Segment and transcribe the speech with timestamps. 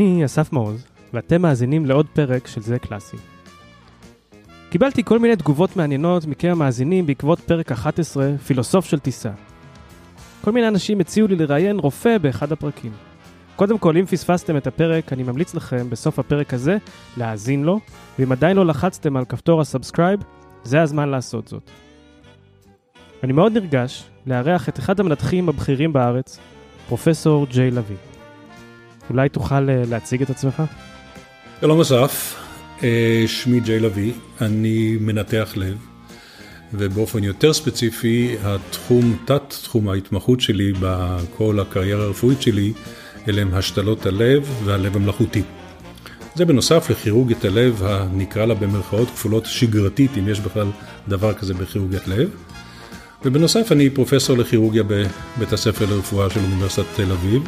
[0.00, 3.16] אני אסף מעוז, ואתם מאזינים לעוד פרק של זה קלאסי.
[4.70, 9.30] קיבלתי כל מיני תגובות מעניינות מכם המאזינים בעקבות פרק 11, פילוסוף של טיסה.
[10.40, 12.92] כל מיני אנשים הציעו לי לראיין רופא באחד הפרקים.
[13.56, 16.76] קודם כל, אם פספסתם את הפרק, אני ממליץ לכם בסוף הפרק הזה
[17.16, 17.80] להאזין לו,
[18.18, 20.20] ואם עדיין לא לחצתם על כפתור ה subscribe,
[20.64, 21.70] זה הזמן לעשות זאת.
[23.22, 26.38] אני מאוד נרגש לארח את אחד המנתחים הבכירים בארץ,
[26.88, 28.09] פרופסור ג'יי לוי.
[29.10, 30.62] אולי תוכל אה, להציג את עצמך?
[31.60, 32.36] שלום אסף,
[32.82, 35.76] אה, שמי ג'יי לוי, אני מנתח לב,
[36.74, 42.72] ובאופן יותר ספציפי, התחום, תת תחום ההתמחות שלי בכל הקריירה הרפואית שלי,
[43.28, 45.42] אלה הם השתלות הלב והלב המלאכותי.
[46.34, 50.66] זה בנוסף לכירורגיית הלב, הנקרא לה במרכאות כפולות שגרתית, אם יש בכלל
[51.08, 52.30] דבר כזה בכירורגיית לב.
[53.24, 57.42] ובנוסף אני פרופסור לכירורגיה בבית הספר לרפואה של אוניברסיטת תל אביב,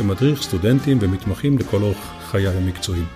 [0.00, 3.06] ומדריך סטודנטים ומתמחים לכל אורך חיי המקצועיים.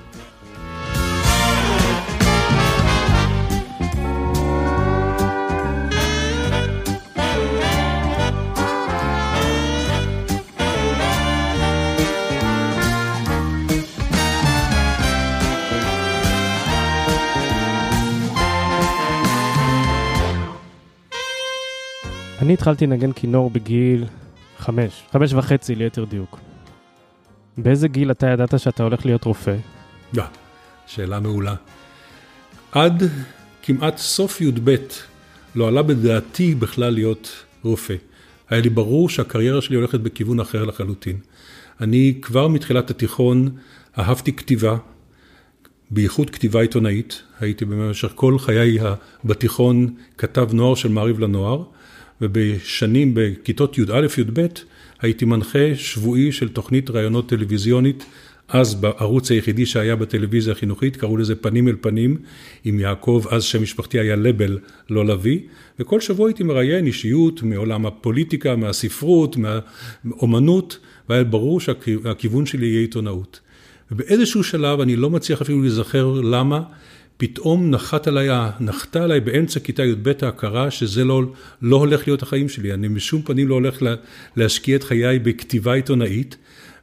[22.42, 24.05] אני התחלתי לנגן כינור בגיל
[24.58, 26.49] חמש, חמש וחצי ליתר דיוק.
[27.62, 29.56] באיזה גיל אתה ידעת שאתה הולך להיות רופא?
[30.14, 30.25] לא,
[30.86, 31.55] שאלה מעולה.
[32.72, 33.02] עד
[33.62, 34.77] כמעט סוף י"ב
[35.55, 37.94] לא עלה בדעתי בכלל להיות רופא.
[38.48, 41.17] היה לי ברור שהקריירה שלי הולכת בכיוון אחר לחלוטין.
[41.80, 43.48] אני כבר מתחילת התיכון
[43.98, 44.77] אהבתי כתיבה,
[45.91, 47.22] בייחוד כתיבה עיתונאית.
[47.41, 48.78] הייתי במשך כל חיי
[49.24, 51.64] בתיכון כתב נוער של מעריב לנוער.
[52.20, 54.46] ובשנים, בכיתות י"א-י"ב,
[55.00, 58.05] הייתי מנחה שבועי של תוכנית ראיונות טלוויזיונית,
[58.48, 62.16] אז בערוץ היחידי שהיה בטלוויזיה החינוכית, קראו לזה פנים אל פנים,
[62.64, 64.58] עם יעקב, אז שם משפחתי היה לבל,
[64.90, 65.39] לא לביא,
[65.78, 70.78] וכל שבוע הייתי מראיין אישיות מעולם הפוליטיקה, מהספרות, מהאומנות,
[71.08, 73.40] והיה ברור שהכיוון שלי יהיה עיתונאות.
[73.92, 76.62] ובאיזשהו שלב, אני לא מצליח אפילו להיזכר למה,
[77.20, 78.29] פתאום נחת עליי,
[78.61, 81.23] נחתה עליי באמצע כיתה י"ב ההכרה שזה לא,
[81.63, 83.95] לא הולך להיות החיים שלי, אני בשום פנים לא הולך לה,
[84.36, 86.36] להשקיע את חיי בכתיבה עיתונאית,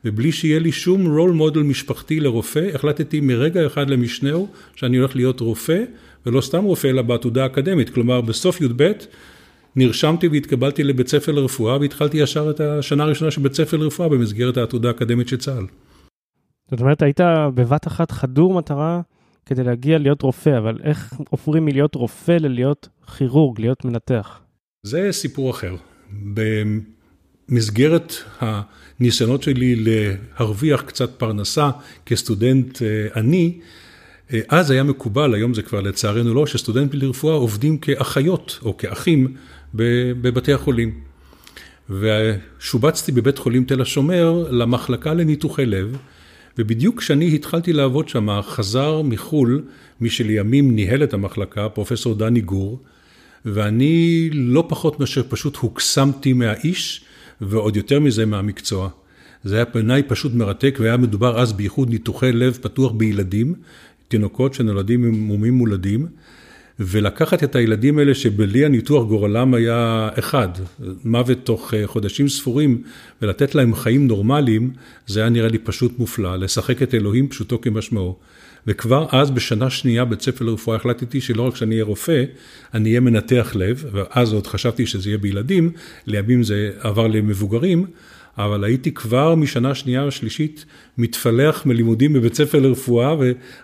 [0.05, 5.39] ובלי שיהיה לי שום רול מודל משפחתי לרופא, החלטתי מרגע אחד למשנהו שאני הולך להיות
[5.39, 5.83] רופא,
[6.25, 8.91] ולא סתם רופא אלא בעתודה אקדמית, כלומר בסוף י"ב
[9.75, 14.57] נרשמתי והתקבלתי לבית ספר לרפואה והתחלתי ישר את השנה הראשונה של בית ספר לרפואה במסגרת
[14.57, 15.65] העתודה האקדמית של צה"ל.
[16.71, 17.19] זאת אומרת, היית
[17.55, 19.01] בבת אחת חדור מטרה
[19.47, 24.39] כדי להגיע להיות רופא, אבל איך עוברים מלהיות רופא ללהיות כירורג, להיות מנתח?
[24.83, 25.75] זה סיפור אחר.
[27.49, 31.69] במסגרת הניסיונות שלי להרוויח קצת פרנסה
[32.05, 33.59] כסטודנט אה, עני,
[34.33, 39.35] אה, אז היה מקובל, היום זה כבר לצערנו לא, שסטודנטים לרפואה עובדים כאחיות או כאחים
[39.73, 40.99] בבתי החולים.
[41.89, 45.97] ושובצתי בבית חולים תל השומר למחלקה לניתוחי לב,
[46.57, 49.63] ובדיוק כשאני התחלתי לעבוד שם, חזר מחו"ל,
[50.01, 52.79] מי שלימים ניהל את המחלקה, פרופסור דני גור,
[53.45, 57.01] ואני לא פחות מאשר פשוט הוקסמתי מהאיש,
[57.41, 58.89] ועוד יותר מזה מהמקצוע.
[59.43, 63.53] זה היה בעיניי פשוט מרתק, והיה מדובר אז בייחוד ניתוחי לב פתוח בילדים,
[64.07, 66.07] תינוקות שנולדים עם מומים מולדים.
[66.79, 70.49] ולקחת את הילדים האלה שבלי הניתוח גורלם היה אחד,
[71.05, 72.81] מוות תוך אה, חודשים ספורים,
[73.21, 74.71] ולתת להם חיים נורמליים,
[75.07, 78.15] זה היה נראה לי פשוט מופלא, לשחק את אלוהים פשוטו כמשמעו.
[78.67, 82.23] וכבר אז בשנה שנייה בית ספר לרפואה החלטתי שלא רק שאני אהיה רופא,
[82.73, 85.71] אני אהיה מנתח לב, ואז עוד חשבתי שזה יהיה בילדים,
[86.07, 87.85] לימים זה עבר למבוגרים,
[88.37, 90.65] אבל הייתי כבר משנה שנייה או שלישית
[90.97, 93.15] מתפלח מלימודים בבית ספר לרפואה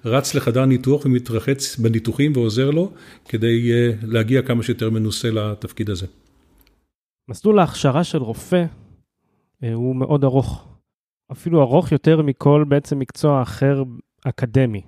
[0.06, 2.92] ורץ לחדר ניתוח ומתרחץ בניתוחים ועוזר לו
[3.30, 6.08] כדי אה, להגיע כמה שיותר מנוסה לתפקיד הזה.
[7.30, 8.66] מסלול ההכשרה של רופא
[9.64, 10.68] אה, הוא מאוד ארוך,
[11.32, 13.84] אפילו ארוך יותר מכל בעצם מקצוע אחר
[14.26, 14.82] אקדמי.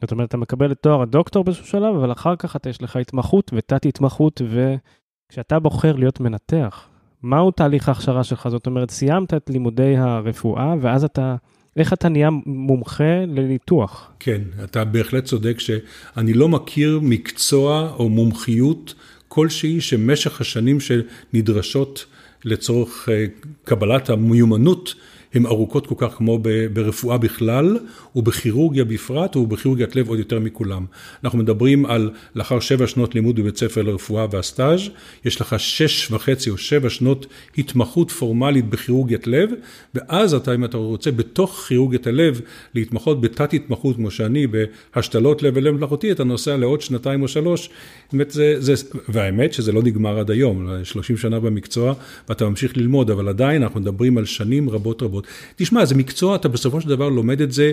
[0.00, 2.96] זאת אומרת, אתה מקבל את תואר הדוקטור באיזשהו שלב, אבל אחר כך אתה יש לך
[2.96, 6.88] התמחות ותת התמחות, וכשאתה בוחר להיות מנתח,
[7.24, 8.48] מהו תהליך ההכשרה שלך?
[8.48, 11.36] זאת אומרת, סיימת את לימודי הרפואה, ואז אתה,
[11.76, 14.10] איך אתה נהיה מומחה לניתוח?
[14.20, 18.94] כן, אתה בהחלט צודק שאני לא מכיר מקצוע או מומחיות
[19.28, 22.06] כלשהי שמשך השנים שנדרשות
[22.44, 23.24] לצורך אה,
[23.64, 24.94] קבלת המיומנות
[25.34, 26.38] הן ארוכות כל כך כמו
[26.72, 27.78] ברפואה בכלל,
[28.16, 30.84] ובכירורגיה בפרט, ובכירורגיית לב עוד יותר מכולם.
[31.24, 34.80] אנחנו מדברים על לאחר שבע שנות לימוד בבית ספר לרפואה והסטאז',
[35.24, 37.26] יש לך שש וחצי או שבע שנות
[37.58, 39.50] התמחות פורמלית בכירורגיית לב,
[39.94, 42.40] ואז אתה, אם אתה רוצה, בתוך כירורגיית הלב,
[42.74, 47.70] להתמחות בתת התמחות, כמו שאני, בהשתלות לב ולב מלאכותי, אתה נוסע לעוד שנתיים או שלוש.
[48.12, 48.74] באמת זה, זה,
[49.08, 51.94] והאמת שזה לא נגמר עד היום, 30 שנה במקצוע,
[52.28, 55.23] ואתה ממשיך ללמוד, אבל עדיין אנחנו מדברים על שנים רבות רבות.
[55.56, 57.72] תשמע, זה מקצוע, אתה בסופו של דבר לומד את זה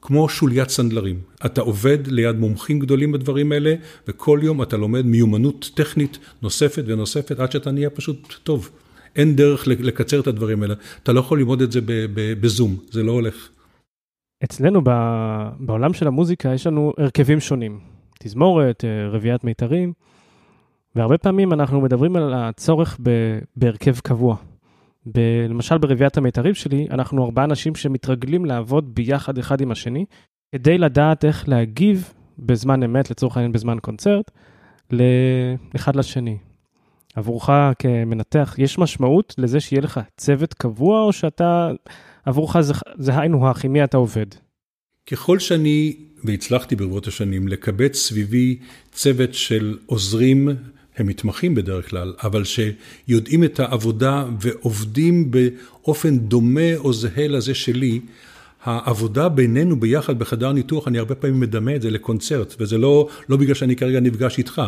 [0.00, 1.20] כמו שוליית סנדלרים.
[1.46, 3.74] אתה עובד ליד מומחים גדולים בדברים האלה,
[4.08, 8.70] וכל יום אתה לומד מיומנות טכנית נוספת ונוספת, עד שאתה נהיה פשוט טוב.
[9.16, 10.74] אין דרך לקצר את הדברים האלה.
[11.02, 11.80] אתה לא יכול ללמוד את זה
[12.40, 13.48] בזום, זה לא הולך.
[14.44, 14.80] אצלנו
[15.60, 17.80] בעולם של המוזיקה יש לנו הרכבים שונים.
[18.18, 19.92] תזמורת, אה, רביעיית מיתרים,
[20.96, 22.98] והרבה פעמים אנחנו מדברים על הצורך
[23.56, 24.36] בהרכב קבוע.
[25.06, 30.04] ב- למשל ברביעיית המיתרים שלי, אנחנו ארבעה אנשים שמתרגלים לעבוד ביחד אחד עם השני,
[30.54, 34.30] כדי לדעת איך להגיב בזמן אמת, לצורך העניין בזמן קונצרט,
[34.90, 36.38] לאחד לשני.
[37.14, 41.70] עבורך כמנתח, יש משמעות לזה שיהיה לך צוות קבוע, או שאתה,
[42.24, 44.26] עבורך זה, זה היינו הך, עם מי אתה עובד?
[45.10, 48.58] ככל שאני, והצלחתי ברבות השנים, לקבץ סביבי
[48.92, 50.48] צוות של עוזרים
[50.96, 58.00] הם מתמחים בדרך כלל, אבל שיודעים את העבודה ועובדים באופן דומה או זהה לזה שלי,
[58.66, 63.36] העבודה בינינו ביחד בחדר ניתוח, אני הרבה פעמים מדמה את זה לקונצרט, וזה לא, לא
[63.36, 64.62] בגלל שאני כרגע נפגש איתך,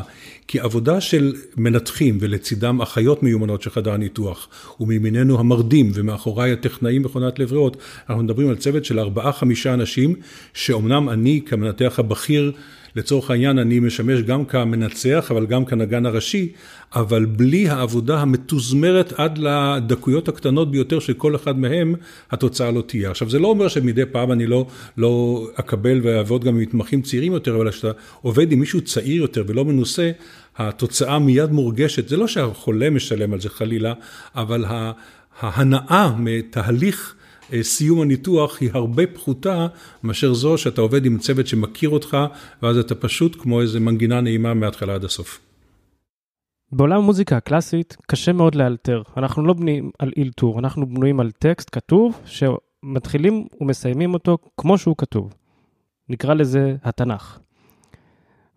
[0.47, 4.49] כי עבודה של מנתחים ולצידם אחיות מיומנות של חדר ניתוח,
[4.81, 7.77] ומימיננו המרדים ומאחוריי הטכנאים מכונת לב ריאות,
[8.09, 10.15] אנחנו מדברים על צוות של ארבעה-חמישה אנשים,
[10.55, 12.53] שאומנם אני כמנתח הבכיר
[12.99, 16.53] לצורך העניין אני משמש גם כמנצח, אבל גם כנגן הראשי,
[16.95, 21.95] אבל בלי העבודה המתוזמרת עד לדקויות הקטנות ביותר של כל אחד מהם,
[22.31, 23.11] התוצאה לא תהיה.
[23.11, 24.67] עכשיו, זה לא אומר שמדי פעם אני לא,
[24.97, 27.91] לא אקבל ואעבוד גם עם מתמחים צעירים יותר, אבל כשאתה
[28.23, 30.11] עובד עם מישהו צעיר יותר ולא מנוסה,
[30.57, 32.09] התוצאה מיד מורגשת.
[32.09, 33.93] זה לא שהחולה משלם על זה חלילה,
[34.35, 34.65] אבל
[35.41, 37.15] ההנאה מתהליך
[37.63, 39.67] סיום הניתוח היא הרבה פחותה
[40.03, 42.17] מאשר זו שאתה עובד עם צוות שמכיר אותך,
[42.63, 45.41] ואז אתה פשוט כמו איזה מנגינה נעימה מההתחלה עד הסוף.
[46.73, 49.03] בעולם המוזיקה הקלאסית קשה מאוד לאלתר.
[49.17, 54.95] אנחנו לא בנויים על אילתור, אנחנו בנויים על טקסט כתוב שמתחילים ומסיימים אותו כמו שהוא
[54.99, 55.35] כתוב.
[56.09, 57.39] נקרא לזה התנ"ך.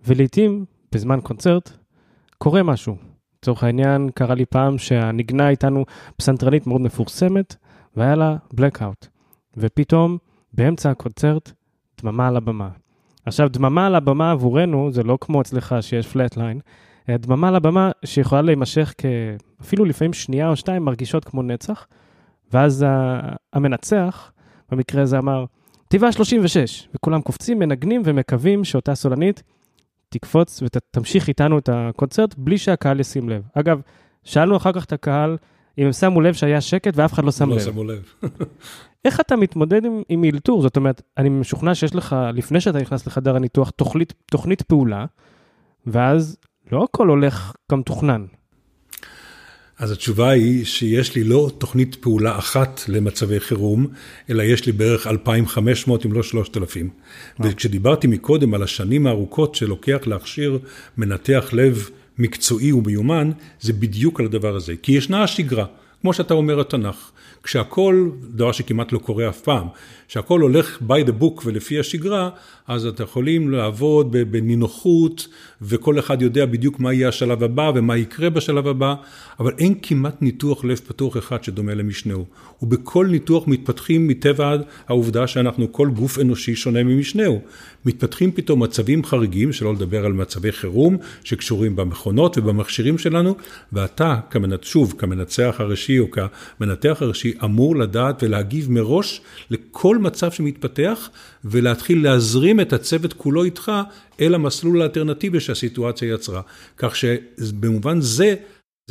[0.08, 1.72] ולעיתים, בזמן קונצרט,
[2.38, 2.96] קורה משהו.
[3.42, 5.86] לצורך העניין, קרה לי פעם שהנגנה איתנו
[6.18, 7.56] פסנתרנית מאוד מפורסמת,
[7.98, 9.08] והיה לה blackout,
[9.58, 10.18] ופתאום
[10.54, 11.52] באמצע הקונצרט
[12.02, 12.70] דממה על הבמה.
[13.26, 16.60] עכשיו, דממה על הבמה עבורנו זה לא כמו אצלך שיש פלטליין,
[17.10, 18.94] דממה על הבמה שיכולה להימשך
[19.62, 21.88] אפילו לפעמים שנייה או שתיים מרגישות כמו נצח,
[22.54, 22.86] ואז
[23.54, 24.32] המנצח,
[24.72, 25.46] במקרה הזה אמר,
[25.88, 29.44] טבעה 36, וכולם קופצים, מנגנים ומקווים שאותה סולנית
[30.10, 33.44] תקפוץ ותמשיך איתנו את הקונצרט בלי שהקהל ישים לב.
[33.54, 33.82] אגב,
[34.24, 35.38] שאלנו אחר כך את הקהל
[35.78, 37.62] אם הם שמו לב שהיה שקט ואף אחד לא שם לא לב.
[37.62, 38.14] לא שמו לב.
[39.06, 40.62] איך אתה מתמודד עם, עם אילתור?
[40.62, 45.06] זאת אומרת, אני משוכנע שיש לך, לפני שאתה נכנס לחדר הניתוח, תוכנית, תוכנית פעולה,
[45.88, 46.38] ואז
[46.72, 48.26] לא הכל הולך כמתוכנן.
[49.82, 53.88] אז התשובה היא שיש לי לא תוכנית פעולה אחת למצבי חירום,
[54.30, 56.90] אלא יש לי בערך 2,500 אם לא 3,000.
[57.40, 60.60] וכשדיברתי מקודם על השנים הארוכות שלוקח להכשיר
[60.98, 61.90] מנתח לב
[62.22, 64.74] מקצועי ומיומן, זה בדיוק על הדבר הזה.
[64.82, 65.66] כי ישנה השגרה,
[66.02, 67.12] כמו שאתה אומר התנ"ך,
[67.44, 69.68] כשהכל, דבר שכמעט לא קורה אף פעם,
[70.08, 72.30] כשהכל הולך by the book ולפי השגרה,
[72.68, 75.28] אז אתם יכולים לעבוד בנינוחות,
[75.62, 78.96] וכל אחד יודע בדיוק מה יהיה השלב הבא ומה יקרה בשלב הבא,
[79.40, 82.26] אבל אין כמעט ניתוח לב פתוח אחד שדומה למשנהו.
[82.62, 84.56] ובכל ניתוח מתפתחים מטבע
[84.88, 87.42] העובדה שאנחנו כל גוף אנושי שונה ממשנהו.
[87.86, 93.36] מתפתחים פתאום מצבים חריגים, שלא לדבר על מצבי חירום, שקשורים במכונות ובמכשירים שלנו,
[93.74, 94.52] ואתה, כמנ...
[94.62, 101.10] שוב, כמנצח הראשי או כמנתח הראשי, אמור לדעת ולהגיב מראש לכל מצב שמתפתח,
[101.46, 103.72] ולהתחיל להזרים את הצוות כולו איתך
[104.22, 106.42] אל המסלול האלטרנטיבי שהסיטואציה יצרה.
[106.78, 108.36] כך שבמובן זה,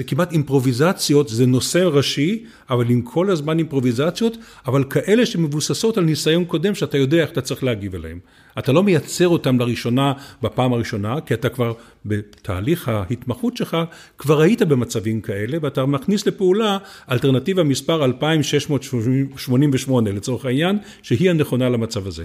[0.00, 6.04] זה כמעט אימפרוביזציות, זה נושא ראשי, אבל עם כל הזמן אימפרוביזציות, אבל כאלה שמבוססות על
[6.04, 8.18] ניסיון קודם שאתה יודע איך אתה צריך להגיב אליהם.
[8.58, 11.72] אתה לא מייצר אותם לראשונה בפעם הראשונה, כי אתה כבר
[12.06, 13.76] בתהליך ההתמחות שלך,
[14.18, 16.78] כבר היית במצבים כאלה, ואתה מכניס לפעולה
[17.10, 22.24] אלטרנטיבה מספר 2688 לצורך העניין, שהיא הנכונה למצב הזה.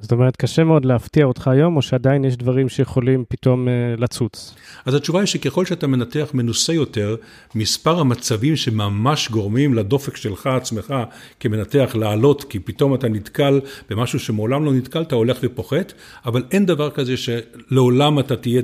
[0.00, 4.54] זאת אומרת, קשה מאוד להפתיע אותך היום, או שעדיין יש דברים שיכולים פתאום uh, לצוץ?
[4.86, 7.16] אז התשובה היא שככל שאתה מנתח מנוסה יותר,
[7.54, 10.94] מספר המצבים שממש גורמים לדופק שלך עצמך
[11.40, 15.92] כמנתח לעלות, כי פתאום אתה נתקל במשהו שמעולם לא נתקלת, הולך ופוחת,
[16.26, 18.62] אבל אין דבר כזה שלעולם אתה תהיה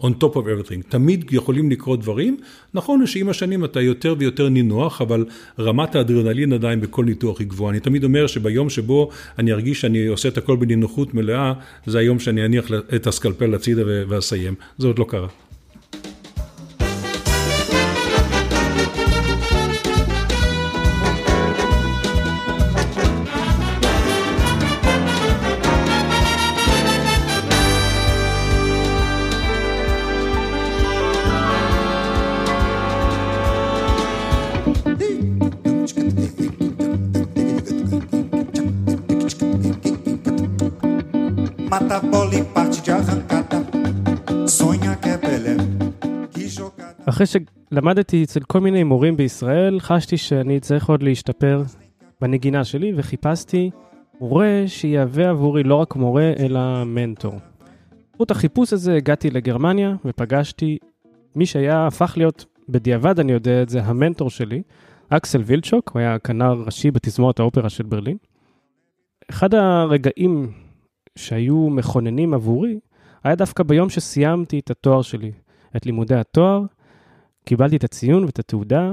[0.00, 0.82] on top of everything.
[0.88, 2.36] תמיד יכולים לקרות דברים.
[2.74, 5.24] נכון שעם השנים אתה יותר ויותר נינוח, אבל
[5.58, 7.70] רמת האדרנלין עדיין בכל ניתוח היא גבוהה.
[7.70, 11.52] אני תמיד אומר שביום שבו אני ארגיש שאני עושה את הכל בנינוחות מלאה,
[11.86, 14.54] זה היום שאני אניח את הסקלפל הצידה ואסיים.
[14.78, 15.28] זה עוד לא קרה.
[47.78, 51.62] שלמדתי אצל כל מיני מורים בישראל, חשתי שאני צריך עוד להשתפר
[52.20, 53.70] בנגינה שלי, וחיפשתי
[54.20, 57.34] מורה שיהווה עבורי לא רק מורה, אלא מנטור.
[58.12, 60.78] בזכות החיפוש הזה הגעתי לגרמניה ופגשתי
[61.34, 64.62] מי שהיה, הפך להיות, בדיעבד אני יודע את זה, המנטור שלי,
[65.08, 68.16] אקסל וילצ'וק, הוא היה כנר ראשי בתזמורת האופרה של ברלין.
[69.30, 70.52] אחד הרגעים
[71.16, 72.78] שהיו מכוננים עבורי,
[73.24, 75.32] היה דווקא ביום שסיימתי את התואר שלי,
[75.76, 76.62] את לימודי התואר,
[77.48, 78.92] קיבלתי את הציון ואת התעודה,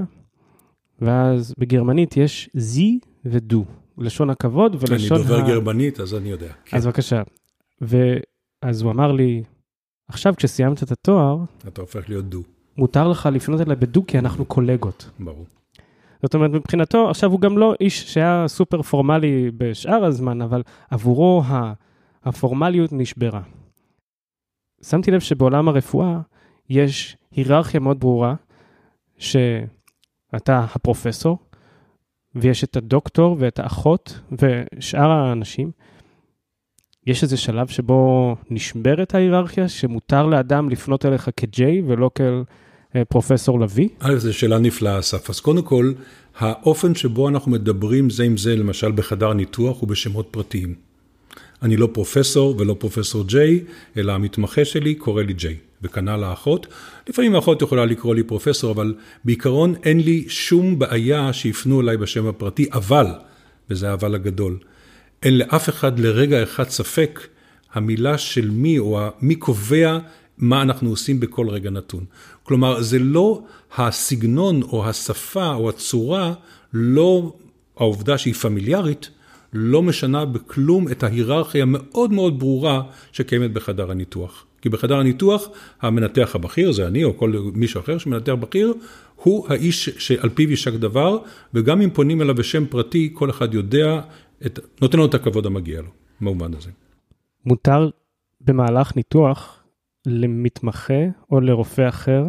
[1.01, 3.65] ואז בגרמנית יש זי ודו,
[3.97, 5.21] לשון הכבוד ולשון ה...
[5.21, 5.47] אני דובר ה...
[5.47, 6.51] גרמנית, אז אני יודע.
[6.65, 6.77] כן.
[6.77, 7.21] אז בבקשה.
[7.81, 9.43] ואז הוא אמר לי,
[10.07, 12.43] עכשיו כשסיימת את התואר, אתה הופך להיות דו.
[12.77, 15.09] מותר לך לפנות אליי בדו, כי אנחנו קולגות.
[15.19, 15.45] ברור.
[16.23, 21.43] זאת אומרת, מבחינתו, עכשיו הוא גם לא איש שהיה סופר פורמלי בשאר הזמן, אבל עבורו
[22.23, 23.41] הפורמליות נשברה.
[24.83, 26.19] שמתי לב שבעולם הרפואה
[26.69, 28.35] יש היררכיה מאוד ברורה
[29.17, 31.37] שאתה הפרופסור,
[32.35, 35.71] ויש את הדוקטור ואת האחות ושאר האנשים.
[37.07, 43.89] יש איזה שלב שבו נשברת ההיררכיה, שמותר לאדם לפנות אליך כ-J ולא כפרופסור לביא?
[43.99, 45.29] א', זו שאלה נפלאה, אסף.
[45.29, 45.93] אז קודם כל,
[46.37, 50.75] האופן שבו אנחנו מדברים זה עם זה, למשל בחדר ניתוח, הוא בשמות פרטיים.
[51.61, 53.63] אני לא פרופסור ולא פרופסור ג'יי,
[53.97, 55.57] אלא המתמחה שלי קורא לי ג'יי.
[55.81, 56.67] וכנ"ל האחות.
[57.09, 58.93] לפעמים האחות יכולה לקרוא לי פרופסור, אבל
[59.25, 63.07] בעיקרון אין לי שום בעיה שיפנו אליי בשם הפרטי, אבל,
[63.69, 64.57] וזה האבל הגדול,
[65.23, 67.27] אין לאף אחד לרגע אחד ספק
[67.73, 69.99] המילה של מי או מי קובע
[70.37, 72.05] מה אנחנו עושים בכל רגע נתון.
[72.43, 73.43] כלומר, זה לא
[73.77, 76.33] הסגנון או השפה או הצורה,
[76.73, 77.33] לא
[77.77, 79.09] העובדה שהיא פמיליארית,
[79.53, 84.45] לא משנה בכלום את ההיררכיה המאוד מאוד ברורה שקיימת בחדר הניתוח.
[84.65, 85.47] כי בחדר הניתוח,
[85.81, 88.73] המנתח הבכיר, זה אני או כל מישהו אחר שמנתח בכיר,
[89.15, 91.17] הוא האיש שעל פיו יישק דבר,
[91.53, 94.01] וגם אם פונים אליו בשם פרטי, כל אחד יודע,
[94.45, 95.87] את, נותן לו את הכבוד המגיע לו,
[96.21, 96.69] במובן הזה.
[97.45, 97.89] מותר
[98.41, 99.63] במהלך ניתוח
[100.05, 102.23] למתמחה או לרופא אחר,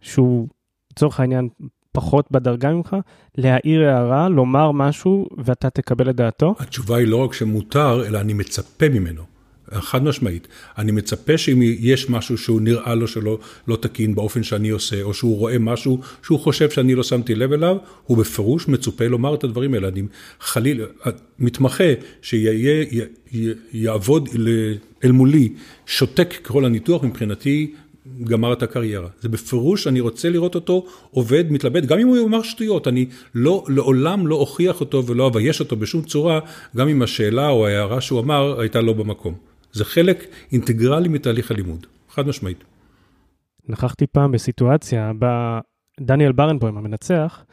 [0.00, 0.48] שהוא
[0.92, 1.48] לצורך העניין
[1.92, 2.96] פחות בדרגה ממך,
[3.38, 6.54] להעיר הערה, לומר משהו, ואתה תקבל את דעתו?
[6.58, 9.33] התשובה היא לא רק שמותר, אלא אני מצפה ממנו.
[9.72, 10.48] חד משמעית.
[10.78, 15.14] אני מצפה שאם יש משהו שהוא נראה לו שלא לא תקין באופן שאני עושה, או
[15.14, 19.44] שהוא רואה משהו שהוא חושב שאני לא שמתי לב אליו, הוא בפירוש מצופה לומר את
[19.44, 19.88] הדברים האלה.
[19.88, 20.02] אני
[20.40, 20.84] חלילה,
[21.38, 21.84] מתמחה
[23.32, 24.28] שיעבוד
[25.04, 25.52] אל מולי
[25.86, 27.72] שותק ככל הניתוח, מבחינתי
[28.24, 29.08] גמר את הקריירה.
[29.20, 33.64] זה בפירוש, אני רוצה לראות אותו עובד, מתלבט, גם אם הוא יאמר שטויות, אני לא,
[33.68, 36.40] לעולם לא אוכיח אותו ולא אבייש אותו בשום צורה,
[36.76, 39.53] גם אם השאלה או ההערה שהוא אמר הייתה לא במקום.
[39.74, 42.64] זה חלק אינטגרלי מתהליך הלימוד, חד משמעית.
[43.68, 45.60] נכחתי פעם בסיטואציה בה
[46.00, 47.44] דניאל ברנבוים, המנצח,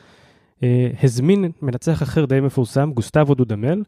[0.63, 3.83] אה, הזמין מנצח אחר די מפורסם, גוסטבו דודמל,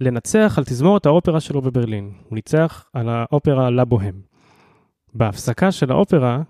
[0.00, 2.12] לנצח על תזמורת האופרה שלו בברלין.
[2.28, 4.20] הוא ניצח על האופרה לה בוהם.
[5.14, 6.42] בהפסקה של האופרה,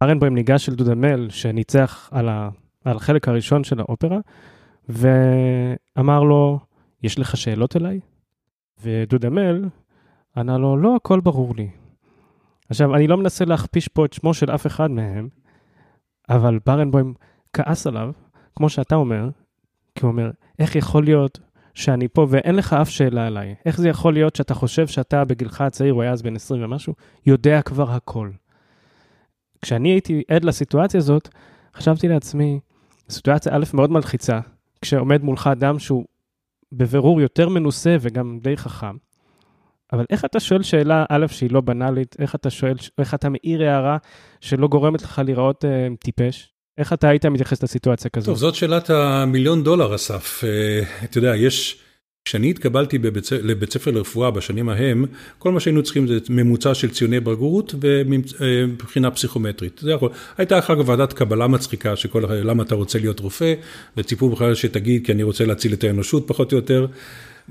[0.00, 2.48] ברנבוים ניגש אל דודמל, שניצח על, ה...
[2.84, 4.18] על החלק הראשון של האופרה,
[4.88, 6.58] ואמר לו,
[7.02, 8.00] יש לך שאלות אליי?
[8.82, 9.64] ודודמל
[10.36, 11.70] ענה לו, לא, הכל ברור לי.
[12.68, 15.28] עכשיו, אני לא מנסה להכפיש פה את שמו של אף אחד מהם,
[16.28, 17.14] אבל ברנבוים
[17.52, 18.12] כעס עליו,
[18.56, 19.28] כמו שאתה אומר,
[19.94, 21.38] כי הוא אומר, איך יכול להיות
[21.74, 23.54] שאני פה ואין לך אף שאלה עליי?
[23.66, 26.94] איך זה יכול להיות שאתה חושב שאתה בגילך הצעיר, הוא היה אז בן 20 ומשהו,
[27.26, 28.30] יודע כבר הכל?
[29.62, 31.28] כשאני הייתי עד לסיטואציה הזאת,
[31.76, 32.60] חשבתי לעצמי,
[33.10, 34.40] סיטואציה א' מאוד מלחיצה,
[34.82, 36.04] כשעומד מולך אדם שהוא
[36.72, 38.96] בבירור יותר מנוסה וגם די חכם,
[39.92, 43.62] אבל איך אתה שואל שאלה, א', שהיא לא בנאלית, איך אתה שואל, איך אתה מעיר
[43.62, 43.96] הערה
[44.40, 46.52] שלא גורמת לך להיראות אה, טיפש?
[46.78, 48.26] איך אתה היית מתייחס לסיטואציה כזאת?
[48.26, 50.44] טוב, זאת שאלת המיליון דולר, אסף.
[50.44, 51.80] אה, אתה יודע, יש...
[52.24, 55.04] כשאני התקבלתי בבית, לבית ספר לרפואה בשנים ההם,
[55.38, 59.80] כל מה שהיינו צריכים זה ממוצע של ציוני בגרות ובחינה פסיכומטרית.
[59.82, 60.10] זה יכול.
[60.38, 63.54] הייתה אחר כך ועדת קבלה מצחיקה, שכל למה אתה רוצה להיות רופא,
[63.96, 66.86] וציפו בכלל שתגיד כי אני רוצה להציל את האנושות פחות או יותר.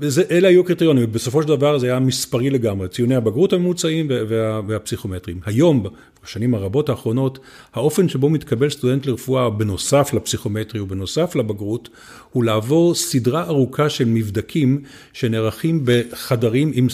[0.00, 4.60] וזה, אלה היו הקריטריונים, ובסופו של דבר זה היה מספרי לגמרי, ציוני הבגרות הממוצעים וה,
[4.66, 5.40] והפסיכומטרים.
[5.46, 5.86] היום,
[6.24, 7.38] בשנים הרבות האחרונות,
[7.74, 11.88] האופן שבו מתקבל סטודנט לרפואה בנוסף לפסיכומטרי ובנוסף לבגרות,
[12.32, 14.82] הוא לעבור סדרה ארוכה של מבדקים
[15.12, 16.86] שנערכים בחדרים עם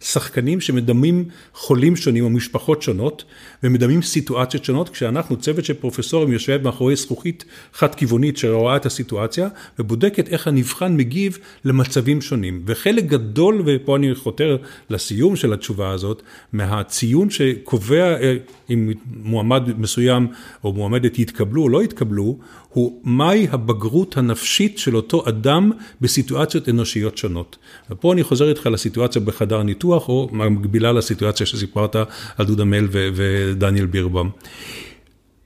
[0.00, 1.24] שחקנים שמדמים
[1.54, 3.24] חולים שונים או משפחות שונות,
[3.62, 9.48] ומדמים סיטואציות שונות, כשאנחנו, צוות של פרופסורים, יושב מאחורי זכוכית חד-כיוונית שרואה את הסיטואציה,
[9.78, 12.62] ובודקת איך הנבחן מגיב למצבים שונים.
[12.66, 14.56] וחלק גדול, ופה אני חותר
[14.90, 18.36] לסיום של התשובה הזאת, מהציון שקובע אה,
[18.70, 20.26] אם מועמד מסוים
[20.64, 22.38] או מועמדת יתקבלו או לא יתקבלו,
[22.72, 27.56] הוא מהי הבגרות הנפשית של אותו אדם בסיטואציות אנושיות שונות.
[27.90, 31.96] ופה אני חוזר איתך לסיטואציה בחדר ניתוח, או מקבילה לסיטואציה שסיפרת
[32.36, 34.28] על דודה מל ודניאל בירבם.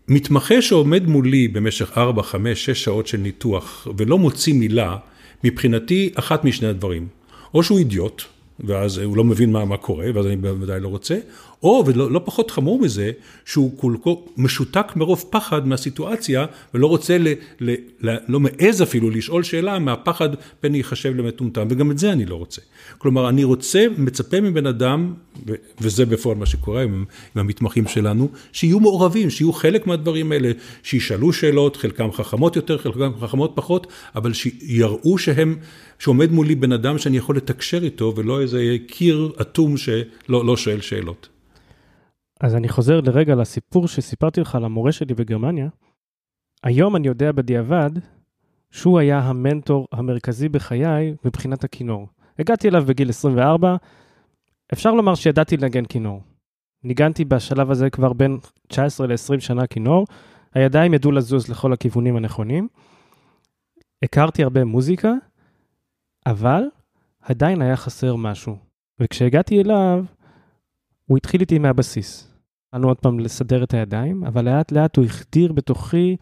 [0.08, 4.96] מתמחה שעומד מולי במשך 4, 5, 6 שעות של ניתוח ולא מוציא מילה,
[5.44, 7.06] מבחינתי אחת משני הדברים.
[7.54, 8.22] או שהוא אידיוט,
[8.60, 11.18] ואז הוא לא מבין מה, מה קורה, ואז אני בוודאי לא רוצה,
[11.62, 13.10] או, ולא לא פחות חמור מזה,
[13.44, 17.28] שהוא כל כך משותק מרוב פחד מהסיטואציה, ולא רוצה, ל,
[17.60, 20.28] ל, ל, לא מעז אפילו לשאול שאלה מהפחד
[20.60, 22.62] פן ייחשב למטומטם, וגם את זה אני לא רוצה.
[22.98, 25.14] כלומר, אני רוצה, מצפה מבן אדם,
[25.80, 31.32] וזה בפועל מה שקורה עם, עם המתמחים שלנו, שיהיו מעורבים, שיהיו חלק מהדברים האלה, שישאלו
[31.32, 35.56] שאלות, חלקם חכמות יותר, חלקם חכמות פחות, אבל שיראו שהם,
[35.98, 40.80] שעומד מולי בן אדם שאני יכול לתקשר איתו, ולא איזה קיר אטום שלא לא שואל
[40.80, 41.35] שאלות.
[42.40, 45.68] אז אני חוזר לרגע לסיפור שסיפרתי לך על המורה שלי בגרמניה.
[46.62, 47.90] היום אני יודע בדיעבד
[48.70, 52.08] שהוא היה המנטור המרכזי בחיי מבחינת הכינור.
[52.38, 53.76] הגעתי אליו בגיל 24,
[54.72, 56.22] אפשר לומר שידעתי לנגן כינור.
[56.84, 58.38] ניגנתי בשלב הזה כבר בין
[58.68, 60.06] 19 ל-20 שנה כינור,
[60.54, 62.68] הידיים ידעו לזוז לכל הכיוונים הנכונים.
[64.02, 65.12] הכרתי הרבה מוזיקה,
[66.26, 66.62] אבל
[67.20, 68.56] עדיין היה חסר משהו.
[69.00, 70.04] וכשהגעתי אליו,
[71.06, 72.25] הוא התחיל איתי מהבסיס.
[72.68, 76.16] התחלנו עוד פעם לסדר את הידיים, אבל לאט לאט הוא החדיר בתוכי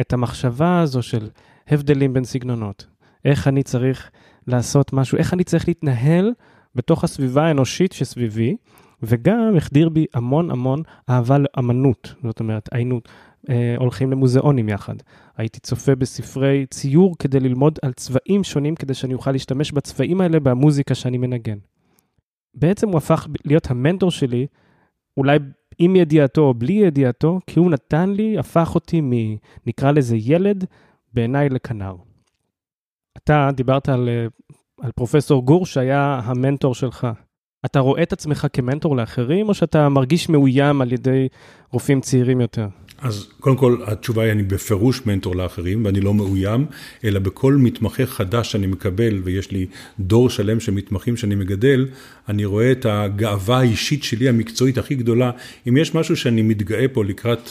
[0.00, 1.28] את המחשבה הזו של
[1.68, 2.86] הבדלים בין סגנונות.
[3.24, 4.10] איך אני צריך
[4.46, 6.32] לעשות משהו, איך אני צריך להתנהל
[6.74, 8.56] בתוך הסביבה האנושית שסביבי,
[9.02, 12.14] וגם החדיר בי המון המון אהבה לאמנות.
[12.22, 13.00] זאת אומרת, היינו
[13.50, 14.94] אה, הולכים למוזיאונים יחד.
[15.36, 20.40] הייתי צופה בספרי ציור כדי ללמוד על צבעים שונים, כדי שאני אוכל להשתמש בצבעים האלה
[20.40, 21.58] במוזיקה שאני מנגן.
[22.54, 24.46] בעצם הוא הפך להיות המנטור שלי,
[25.16, 25.38] אולי
[25.84, 29.10] עם ידיעתו או בלי ידיעתו, כי הוא נתן לי, הפך אותי מ...
[29.66, 30.64] נקרא לזה ילד,
[31.14, 31.96] בעיניי לכנר.
[33.16, 34.26] אתה דיברת על, אה,
[34.82, 37.06] על פרופסור גור שהיה המנטור שלך.
[37.64, 41.28] אתה רואה את עצמך כמנטור לאחרים, או שאתה מרגיש מאוים על ידי
[41.72, 42.68] רופאים צעירים יותר?
[43.02, 46.66] אז קודם כל, התשובה היא, אני בפירוש מנטור לאחרים, ואני לא מאוים,
[47.04, 49.66] אלא בכל מתמחה חדש שאני מקבל, ויש לי
[50.00, 51.86] דור שלם של מתמחים שאני מגדל,
[52.28, 55.30] אני רואה את הגאווה האישית שלי, המקצועית הכי גדולה.
[55.68, 57.50] אם יש משהו שאני מתגאה פה לקראת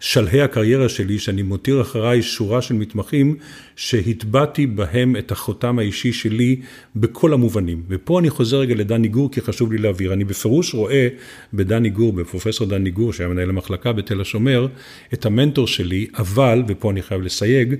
[0.00, 3.36] שלהי הקריירה שלי, שאני מותיר אחריי שורה של מתמחים,
[3.76, 6.60] שהטבעתי בהם את החותם האישי שלי
[6.96, 7.82] בכל המובנים.
[7.88, 10.12] ופה אני חוזר רגע לדני גור, כי חשוב לי להבהיר.
[10.12, 11.08] אני בפירוש רואה
[11.54, 14.68] בדני גור, בפרופסור דני גור, שהיה מנהל המחלקה בתל השומר,
[15.14, 17.74] את המנטור שלי, אבל, ופה אני חייב לסייג,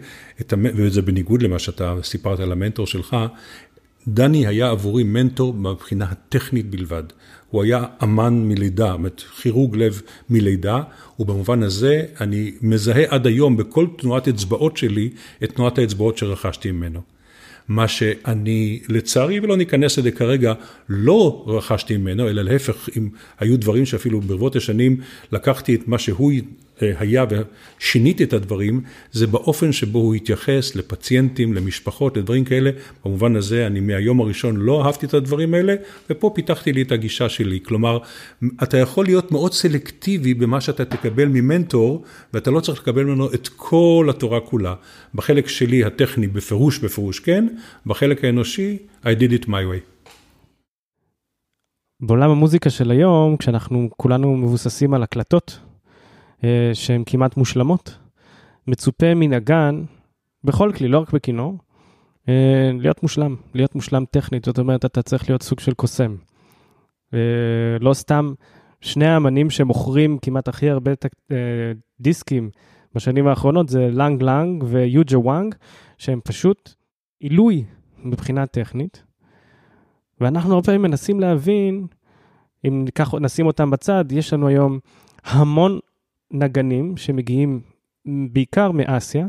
[0.52, 0.66] המ...
[0.74, 3.16] וזה בניגוד למה שאתה סיפרת על המנטור שלך,
[4.08, 7.02] דני היה עבורי מנטור מבחינה הטכנית בלבד.
[7.50, 10.82] הוא היה אמן מלידה, זאת אומרת כירוג לב מלידה,
[11.18, 15.10] ובמובן הזה אני מזהה עד היום בכל תנועת אצבעות שלי
[15.44, 17.00] את תנועת האצבעות שרכשתי ממנו.
[17.68, 20.52] מה שאני לצערי, ולא ניכנס לזה כרגע,
[20.88, 23.08] לא רכשתי ממנו, אלא להפך, אם
[23.38, 24.96] היו דברים שאפילו ברבות השנים
[25.32, 26.32] לקחתי את מה שהוא
[26.98, 28.80] היה ושיניתי את הדברים,
[29.12, 32.70] זה באופן שבו הוא התייחס לפציינטים, למשפחות, לדברים כאלה.
[33.04, 35.74] במובן הזה, אני מהיום הראשון לא אהבתי את הדברים האלה,
[36.10, 37.58] ופה פיתחתי לי את הגישה שלי.
[37.62, 37.98] כלומר,
[38.62, 43.48] אתה יכול להיות מאוד סלקטיבי במה שאתה תקבל ממנטור, ואתה לא צריך לקבל ממנו את
[43.56, 44.74] כל התורה כולה.
[45.14, 47.46] בחלק שלי, הטכני, בפירוש, בפירוש כן,
[47.86, 49.98] בחלק האנושי, I did it my way.
[52.00, 55.58] בעולם המוזיקה של היום, כשאנחנו כולנו מבוססים על הקלטות,
[56.72, 57.98] שהן כמעט מושלמות.
[58.66, 59.84] מצופה מנגן,
[60.44, 61.58] בכל כלי, לא רק בכינור,
[62.28, 66.16] אה, להיות מושלם, להיות מושלם טכנית, זאת אומרת, אתה צריך להיות סוג של קוסם.
[67.80, 68.32] לא סתם
[68.80, 70.92] שני האמנים שמוכרים כמעט הכי הרבה
[72.00, 72.50] דיסקים
[72.94, 75.54] בשנים האחרונות זה לנג לנג ויוג'ה וואנג,
[75.98, 76.74] שהם פשוט
[77.20, 77.64] עילוי
[78.04, 79.02] מבחינה טכנית.
[80.20, 81.86] ואנחנו הרבה פעמים מנסים להבין,
[82.68, 84.78] אם ניקח, נשים אותם בצד, יש לנו היום
[85.24, 85.78] המון
[86.30, 87.60] נגנים שמגיעים
[88.32, 89.26] בעיקר מאסיה,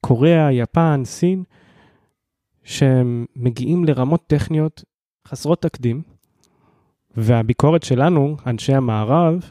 [0.00, 1.44] קוריאה, יפן, סין,
[2.64, 4.84] שהם מגיעים לרמות טכניות
[5.28, 6.02] חסרות תקדים,
[7.16, 9.50] והביקורת שלנו, אנשי המערב,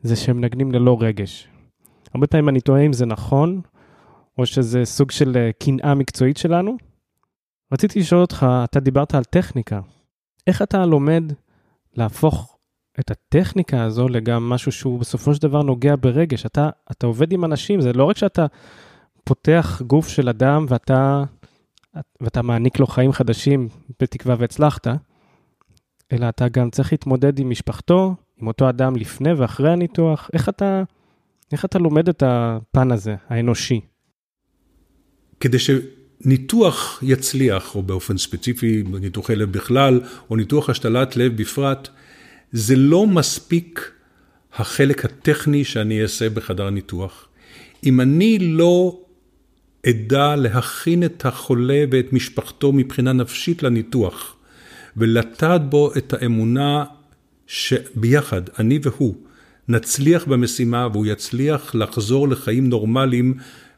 [0.00, 1.48] זה שהם מנגנים ללא רגש.
[2.14, 3.60] הרבה פעמים אני תוהה אם זה נכון,
[4.38, 6.76] או שזה סוג של אה, קנאה מקצועית שלנו.
[7.72, 9.80] רציתי לשאול אותך, אתה דיברת על טכניקה.
[10.46, 11.32] איך אתה לומד
[11.94, 12.58] להפוך
[13.00, 16.46] את הטכניקה הזו לגם משהו שהוא בסופו של דבר נוגע ברגש?
[16.46, 18.46] אתה, אתה עובד עם אנשים, זה לא רק שאתה
[19.24, 21.24] פותח גוף של אדם ואתה,
[22.20, 23.68] ואתה מעניק לו חיים חדשים
[24.00, 24.86] בתקווה והצלחת,
[26.12, 30.30] אלא אתה גם צריך להתמודד עם משפחתו, עם אותו אדם לפני ואחרי הניתוח.
[30.32, 30.82] איך אתה,
[31.52, 33.80] איך אתה לומד את הפן הזה, האנושי?
[35.40, 41.88] כדי שניתוח יצליח, או באופן ספציפי, ניתוחי לב בכלל, או ניתוח השתלת לב בפרט,
[42.52, 43.90] זה לא מספיק
[44.54, 47.28] החלק הטכני שאני אעשה בחדר הניתוח.
[47.86, 49.00] אם אני לא
[49.86, 54.36] אדע להכין את החולה ואת משפחתו מבחינה נפשית לניתוח,
[54.96, 56.84] ולטעת בו את האמונה
[57.46, 59.14] שביחד, אני והוא,
[59.68, 63.34] נצליח במשימה והוא יצליח לחזור לחיים נורמליים,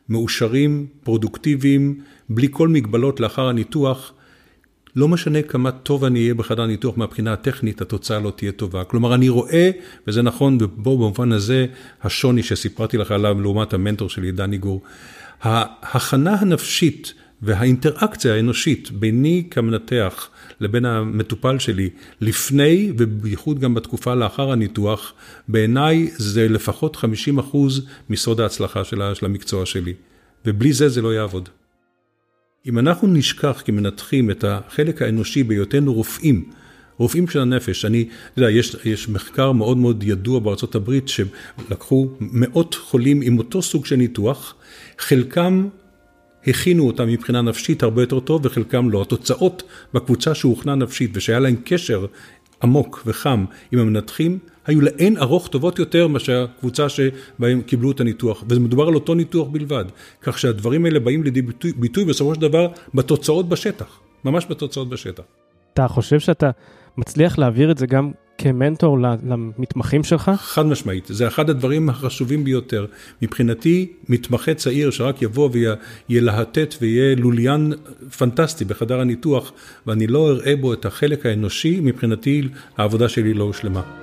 [0.08, 4.12] מאושרים, פרודוקטיביים, בלי כל מגבלות לאחר הניתוח,
[4.96, 8.84] לא משנה כמה טוב אני אהיה בחדר ניתוח מהבחינה הטכנית, התוצאה לא תהיה טובה.
[8.84, 9.70] כלומר, אני רואה,
[10.06, 11.66] וזה נכון, ובו במובן הזה,
[12.02, 14.82] השוני שסיפרתי לך עליו לעומת המנטור שלי, דני גור,
[15.42, 20.28] ההכנה הנפשית והאינטראקציה האנושית ביני כמנתח
[20.60, 25.12] לבין המטופל שלי לפני ובייחוד גם בתקופה לאחר הניתוח,
[25.48, 29.92] בעיניי זה לפחות 50 אחוז מסוד ההצלחה של המקצוע שלי.
[30.46, 31.48] ובלי זה זה לא יעבוד.
[32.66, 36.44] אם אנחנו נשכח כמנתחים את החלק האנושי בהיותנו רופאים,
[36.98, 42.08] רופאים של הנפש, אני, אתה יודע, יש, יש מחקר מאוד מאוד ידוע בארצות הברית שלקחו
[42.20, 44.54] מאות חולים עם אותו סוג של ניתוח,
[44.98, 45.68] חלקם
[46.46, 49.02] הכינו אותם מבחינה נפשית הרבה יותר טוב וחלקם לא.
[49.02, 49.62] התוצאות
[49.94, 52.06] בקבוצה שהוכנה נפשית ושהיה להם קשר
[52.62, 58.44] עמוק וחם עם המנתחים, היו לאין ארוך טובות יותר מאשר הקבוצה שבהם קיבלו את הניתוח,
[58.48, 59.84] ומדובר על אותו ניתוח בלבד,
[60.22, 65.22] כך שהדברים האלה באים לידי ביטוי, ביטוי בסופו של דבר בתוצאות בשטח, ממש בתוצאות בשטח.
[65.74, 66.50] אתה חושב שאתה
[66.96, 70.30] מצליח להעביר את זה גם כמנטור למתמחים שלך?
[70.36, 72.86] חד משמעית, זה אחד הדברים החשובים ביותר.
[73.22, 75.50] מבחינתי, מתמחה צעיר שרק יבוא
[76.08, 77.72] וילהטט ויהיה לוליין
[78.18, 79.52] פנטסטי בחדר הניתוח,
[79.86, 84.01] ואני לא אראה בו את החלק האנושי, מבחינתי העבודה שלי לא הושלמה.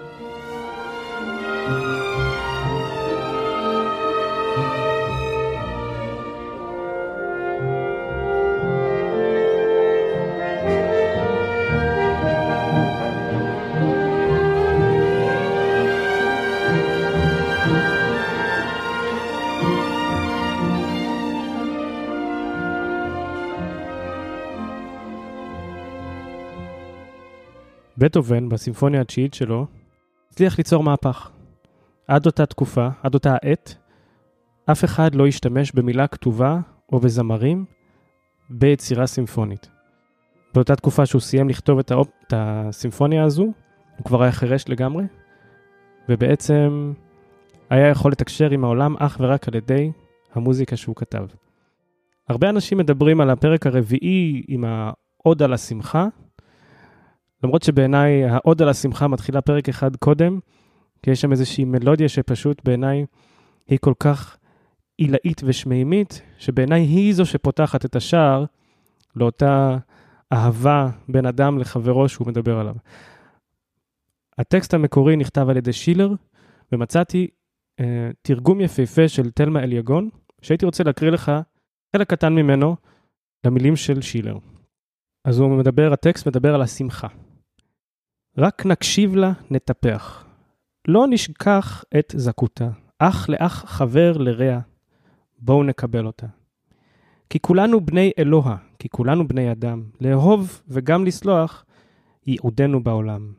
[27.99, 29.67] בטהובן, בסימפוניה התשיעית שלו,
[30.31, 31.31] הצליח ליצור מהפך.
[32.07, 33.75] עד אותה תקופה, עד אותה העת,
[34.71, 36.59] אף אחד לא השתמש במילה כתובה
[36.91, 37.65] או בזמרים
[38.49, 39.69] ביצירה סימפונית.
[40.53, 42.07] באותה תקופה שהוא סיים לכתוב את, האופ...
[42.27, 43.43] את הסימפוניה הזו,
[43.97, 45.03] הוא כבר היה חירש לגמרי,
[46.09, 46.93] ובעצם
[47.69, 49.91] היה יכול לתקשר עם העולם אך ורק על ידי
[50.33, 51.25] המוזיקה שהוא כתב.
[52.29, 56.07] הרבה אנשים מדברים על הפרק הרביעי עם העוד על השמחה,
[57.43, 60.39] למרות שבעיניי העוד על השמחה מתחילה פרק אחד קודם,
[61.03, 63.05] כי יש שם איזושהי מלודיה שפשוט בעיניי
[63.67, 64.37] היא כל כך
[64.97, 68.45] עילאית ושמימית, שבעיניי היא זו שפותחת את השער
[69.15, 69.77] לאותה
[70.33, 72.75] אהבה בין אדם לחברו שהוא מדבר עליו.
[74.37, 76.13] הטקסט המקורי נכתב על ידי שילר,
[76.71, 77.27] ומצאתי
[77.79, 80.09] אה, תרגום יפהפה של תלמה אליגון,
[80.41, 81.31] שהייתי רוצה להקריא לך
[81.95, 82.75] חלק קטן ממנו
[83.45, 84.37] למילים של שילר.
[85.25, 87.07] אז הוא מדבר, הטקסט מדבר על השמחה.
[88.39, 90.25] רק נקשיב לה, נטפח.
[90.87, 94.59] לא נשכח את זכותה, אח לאח חבר לרע,
[95.39, 96.27] בואו נקבל אותה.
[97.29, 101.65] כי כולנו בני אלוה, כי כולנו בני אדם, לאהוב וגם לסלוח,
[102.27, 103.33] ייעודנו בעולם.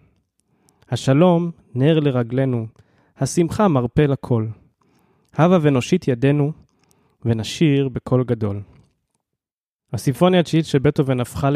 [0.90, 2.66] השלום, נר לרגלינו,
[3.16, 4.46] השמחה מרפא לכל.
[5.34, 6.52] הבה ונושיט ידינו,
[7.24, 8.62] ונשיר בקול גדול.
[9.92, 11.50] הסימפוניה התשיעית של בטהובן הפכה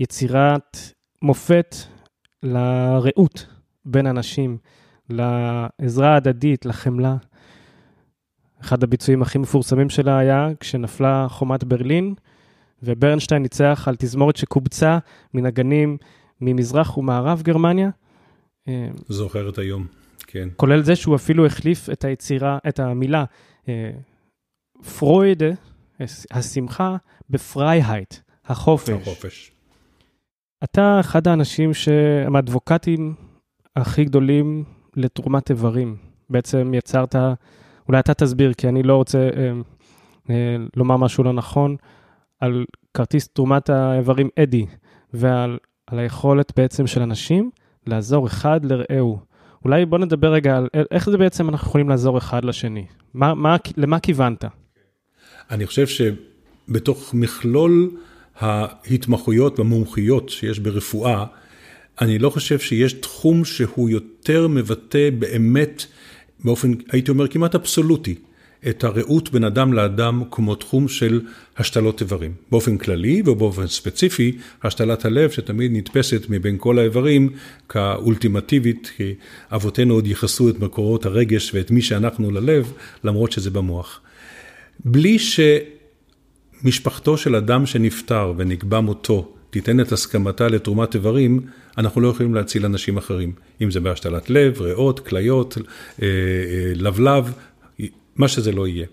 [0.00, 0.76] ליצירת
[1.22, 1.76] מופת
[2.42, 3.46] לרעות
[3.84, 4.58] בין אנשים,
[5.08, 7.16] לעזרה ההדדית, לחמלה.
[8.60, 12.14] אחד הביצועים הכי מפורסמים שלה היה כשנפלה חומת ברלין,
[12.82, 14.98] וברנשטיין ניצח על תזמורת שקובצה
[15.34, 15.96] מנגנים
[16.40, 17.90] ממזרח ומערב גרמניה.
[18.68, 19.86] אה, זוכרת היום,
[20.26, 20.48] כן.
[20.56, 23.24] כולל זה שהוא אפילו החליף את היצירה, את המילה
[23.68, 23.90] אה,
[24.98, 25.42] פרויד,
[26.30, 26.96] השמחה,
[27.30, 28.90] בפרייהייט, החופש.
[28.90, 29.52] החופש.
[30.64, 33.14] אתה אחד האנשים שהם האדבוקטים
[33.76, 34.64] הכי גדולים
[34.96, 35.96] לתרומת איברים.
[36.30, 37.16] בעצם יצרת,
[37.88, 39.52] אולי אתה תסביר, כי אני לא רוצה אה,
[40.30, 41.76] אה, לומר משהו לא נכון,
[42.40, 44.66] על כרטיס תרומת האיברים אדי,
[45.14, 47.50] ועל היכולת בעצם של אנשים
[47.86, 49.18] לעזור אחד לרעהו.
[49.64, 52.86] אולי בוא נדבר רגע על איך זה בעצם אנחנו יכולים לעזור אחד לשני.
[53.14, 54.44] מה, מה, למה כיוונת?
[55.50, 57.90] אני חושב שבתוך מכלול
[58.40, 61.24] ההתמחויות והמומחיות שיש ברפואה,
[62.00, 65.86] אני לא חושב שיש תחום שהוא יותר מבטא באמת,
[66.44, 68.14] באופן, הייתי אומר, כמעט אבסולוטי,
[68.68, 71.20] את הרעות בין אדם לאדם כמו תחום של
[71.56, 72.32] השתלות איברים.
[72.50, 77.28] באופן כללי ובאופן ספציפי, השתלת הלב שתמיד נתפסת מבין כל האיברים
[77.68, 79.14] כאולטימטיבית, כי
[79.52, 82.72] אבותינו עוד ייחסו את מקורות הרגש ואת מי שאנחנו ללב,
[83.04, 84.00] למרות שזה במוח.
[84.84, 85.18] בלי
[86.62, 91.40] שמשפחתו של אדם שנפטר ונקבע מותו תיתן את הסכמתה לתרומת איברים,
[91.78, 93.32] אנחנו לא יכולים להציל אנשים אחרים.
[93.62, 95.58] אם זה בהשתלת לב, ריאות, כליות,
[96.02, 97.32] אה, אה, לבלב,
[98.16, 98.86] מה שזה לא יהיה.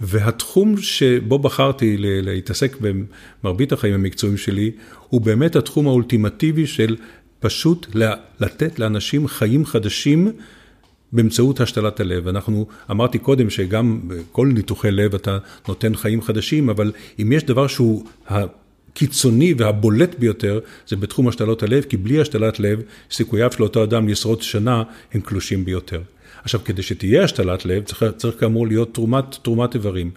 [0.00, 4.70] והתחום שבו בחרתי להתעסק במרבית החיים המקצועיים שלי,
[5.08, 6.96] הוא באמת התחום האולטימטיבי של
[7.40, 7.86] פשוט
[8.40, 10.32] לתת לאנשים חיים חדשים
[11.16, 12.28] באמצעות השתלת הלב.
[12.28, 17.66] אנחנו, אמרתי קודם שגם בכל ניתוחי לב אתה נותן חיים חדשים, אבל אם יש דבר
[17.66, 23.84] שהוא הקיצוני והבולט ביותר, זה בתחום השתלות הלב, כי בלי השתלת לב, סיכוייו של אותו
[23.84, 24.82] אדם לשרוד שנה
[25.14, 26.00] הם קלושים ביותר.
[26.42, 30.10] עכשיו, כדי שתהיה השתלת לב, צריך, צריך כאמור להיות תרומת, תרומת איברים.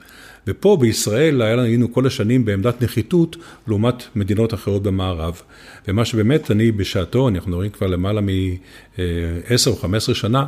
[0.47, 5.41] ופה בישראל היה לנו כל השנים בעמדת נחיתות לעומת מדינות אחרות במערב.
[5.88, 10.45] ומה שבאמת אני בשעתו, אנחנו רואים כבר למעלה מ-10 או 15 שנה, אה,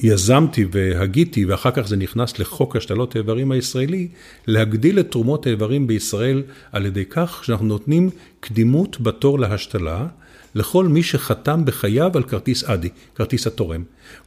[0.00, 4.08] יזמתי והגיתי, ואחר כך זה נכנס לחוק השתלות האיברים הישראלי,
[4.46, 10.06] להגדיל את תרומות האיברים בישראל על ידי כך שאנחנו נותנים קדימות בתור להשתלה.
[10.54, 13.84] לכל מי שחתם בחייו על כרטיס אדי, כרטיס התורם.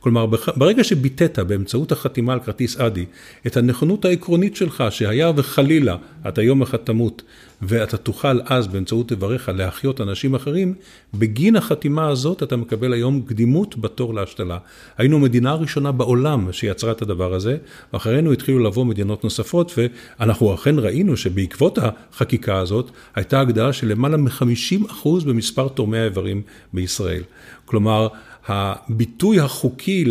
[0.07, 3.05] כלומר, ברגע שביטאת באמצעות החתימה על כרטיס אדי
[3.47, 5.95] את הנכונות העקרונית שלך, שהיה וחלילה
[6.27, 7.21] אתה יום אחד תמות,
[7.61, 10.73] ואתה תוכל אז באמצעות איבריך להחיות אנשים אחרים,
[11.13, 14.57] בגין החתימה הזאת אתה מקבל היום קדימות בתור להשתלה.
[14.97, 17.57] היינו המדינה הראשונה בעולם שיצרה את הדבר הזה,
[17.93, 24.17] ואחרינו התחילו לבוא מדינות נוספות, ואנחנו אכן ראינו שבעקבות החקיקה הזאת הייתה הגדלה של למעלה
[24.17, 26.41] מ-50% במספר תורמי האיברים
[26.73, 27.23] בישראל.
[27.65, 28.07] כלומר,
[28.47, 30.05] הביטוי החוקי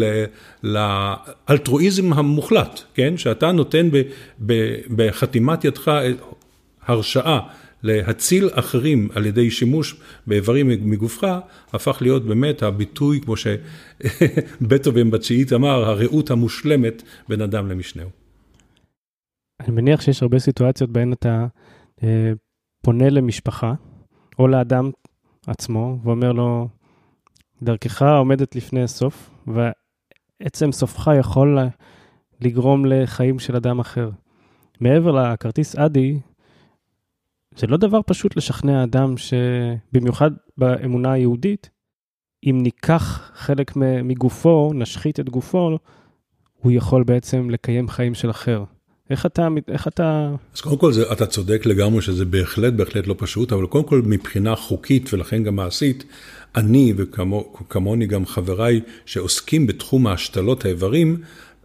[0.63, 3.17] לאלטרואיזם המוחלט, כן?
[3.17, 3.89] שאתה נותן
[4.97, 5.93] בחתימת ידך
[6.87, 7.41] הרשאה
[7.83, 11.27] להציל אחרים על ידי שימוש באיברים מגופך,
[11.73, 18.09] הפך להיות באמת הביטוי, כמו שבטהובן בתשיעית אמר, הרעות המושלמת בין אדם למשנהו.
[19.61, 21.47] אני מניח שיש הרבה סיטואציות בהן אתה
[22.03, 22.33] אה,
[22.83, 23.75] פונה למשפחה,
[24.39, 24.91] או לאדם
[25.47, 26.69] עצמו, ואומר לו,
[27.63, 31.59] דרכך עומדת לפני הסוף, ועצם סופך יכול
[32.41, 34.11] לגרום לחיים של אדם אחר.
[34.81, 36.21] מעבר לכרטיס אדי,
[37.57, 41.71] זה לא דבר פשוט לשכנע אדם שבמיוחד באמונה היהודית,
[42.47, 45.79] אם ניקח חלק מגופו, נשחית את גופו,
[46.57, 48.65] הוא יכול בעצם לקיים חיים של אחר.
[49.11, 50.35] איך אתה, איך אתה...
[50.55, 54.03] אז קודם כל, זה, אתה צודק לגמרי שזה בהחלט, בהחלט לא פשוט, אבל קודם כל
[54.05, 56.05] מבחינה חוקית ולכן גם מעשית,
[56.57, 61.17] אני וכמוני גם חבריי שעוסקים בתחום ההשתלות האיברים,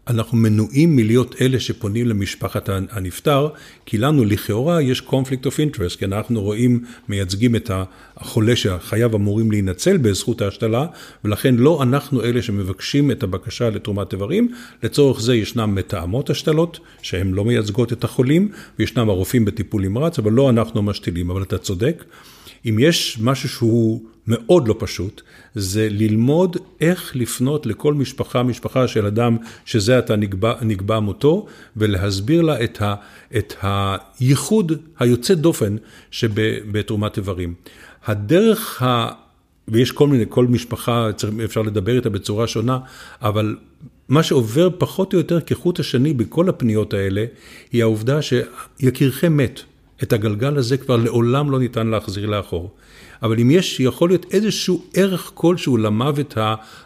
[0.08, 3.49] אנחנו מנועים מלהיות אלה שפונים למשפחת הנפטר,
[3.86, 7.71] כי לנו לכאורה יש conflict of interest, כי אנחנו רואים, מייצגים את
[8.17, 10.86] החולה שהחייו אמורים להינצל בזכות ההשתלה,
[11.25, 14.51] ולכן לא אנחנו אלה שמבקשים את הבקשה לתרומת איברים,
[14.84, 20.32] לצורך זה ישנם מתאמות השתלות, שהן לא מייצגות את החולים, וישנם הרופאים בטיפול נמרץ, אבל
[20.32, 22.04] לא אנחנו משתילים, אבל אתה צודק.
[22.65, 25.22] אם יש משהו שהוא מאוד לא פשוט,
[25.56, 31.46] זה ללמוד איך לפנות לכל משפחה, משפחה של אדם שזה עתה נקבע, נקבע מותו,
[31.78, 32.96] ולהסביר לה את, ה,
[33.38, 35.76] את הייחוד היוצא דופן
[36.12, 37.54] שבתרומת איברים.
[38.06, 39.12] הדרך ה...
[39.68, 41.10] ויש כל מיני, כל משפחה,
[41.46, 42.80] אפשר לדבר איתה בצורה שונה,
[43.22, 43.56] אבל
[44.10, 47.26] מה שעובר פחות או יותר כחוט השני בכל הפניות האלה,
[47.72, 49.60] היא העובדה שיקירכם מת.
[50.04, 52.72] את הגלגל הזה כבר לעולם לא ניתן להחזיר לאחור.
[53.24, 56.38] אבל אם יש, יכול להיות איזשהו ערך כלשהו למוות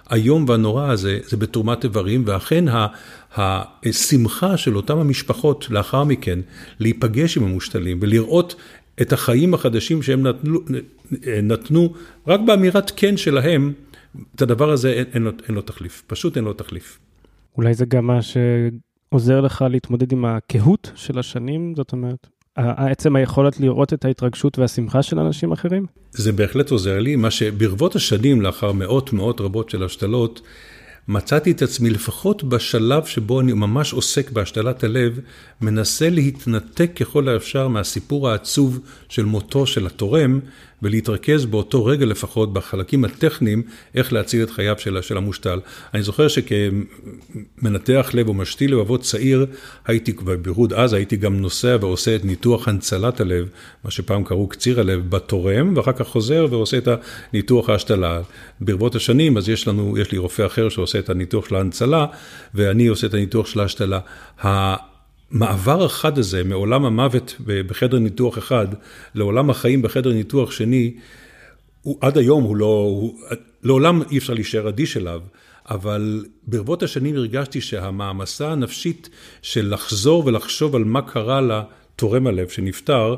[0.06, 2.66] האיום והנורא הזה, זה בתרומת איברים, ואכן
[3.36, 6.40] השמחה של אותם המשפחות לאחר מכן,
[6.80, 8.56] להיפגש עם המושתלים ולראות
[9.02, 10.60] את החיים החדשים שהם נתנו,
[11.44, 11.94] נתנו
[12.28, 13.74] רק באמירת כן שלהם,
[14.36, 17.00] את הדבר הזה אין, אין, לו, אין לו תחליף, פשוט אין לו תחליף.
[17.58, 23.60] אולי זה גם מה שעוזר לך להתמודד עם הקהות של השנים, זאת אומרת, עצם היכולת
[23.60, 25.86] לראות את ההתרגשות והשמחה של אנשים אחרים?
[26.12, 30.42] זה בהחלט עוזר לי, מה שברבות השנים, לאחר מאות מאות רבות של השתלות,
[31.08, 35.20] מצאתי את עצמי לפחות בשלב שבו אני ממש עוסק בהשתלת הלב,
[35.62, 40.40] מנסה להתנתק ככל האפשר מהסיפור העצוב של מותו של התורם,
[40.82, 43.64] ולהתרכז באותו רגע לפחות בחלקים הטכניים,
[43.96, 45.60] איך להציל את חייו של, של המושתל.
[45.94, 49.46] אני זוכר שכמנתח לב או משתיל לבבות צעיר,
[49.86, 53.50] הייתי, בבירוד אז הייתי גם נוסע ועושה את ניתוח הנצלת הלב,
[53.84, 56.88] מה שפעם קראו קציר הלב, בתורם, ואחר כך חוזר ועושה את
[57.34, 58.22] הניתוח ההשתלה.
[58.62, 62.06] ברבות השנים, אז יש לנו, יש לי רופא אחר שעושה את הניתוח של ההנצלה,
[62.54, 64.00] ואני עושה את הניתוח של ההשתלה.
[65.32, 68.68] המעבר החד הזה מעולם המוות בחדר ניתוח אחד
[69.16, 70.94] לעולם החיים בחדר ניתוח שני,
[71.82, 73.20] הוא, עד היום הוא לא, הוא,
[73.64, 75.22] לעולם אי אפשר להישאר אדיש אליו,
[75.70, 79.10] אבל ברבות השנים הרגשתי שהמעמסה הנפשית
[79.42, 83.16] של לחזור ולחשוב על מה קרה לתורם הלב שנפטר,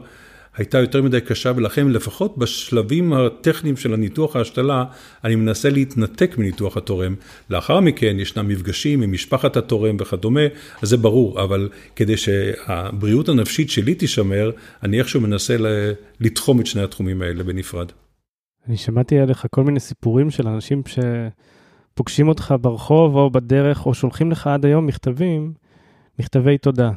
[0.58, 4.86] הייתה יותר מדי קשה, ולכן לפחות בשלבים הטכניים של הניתוח ההשתלה,
[5.24, 7.16] אני מנסה להתנתק מניתוח התורם.
[7.50, 10.42] לאחר מכן ישנם מפגשים עם משפחת התורם וכדומה,
[10.82, 14.52] אז זה ברור, אבל כדי שהבריאות הנפשית שלי תישמר,
[14.84, 15.56] אני איכשהו מנסה
[16.20, 17.92] לתחום את שני התחומים האלה בנפרד.
[18.68, 20.82] אני שמעתי עליך כל מיני סיפורים של אנשים
[21.94, 25.54] שפוגשים אותך ברחוב או בדרך, או שולחים לך עד היום מכתבים,
[26.20, 26.92] מכתבי תודה.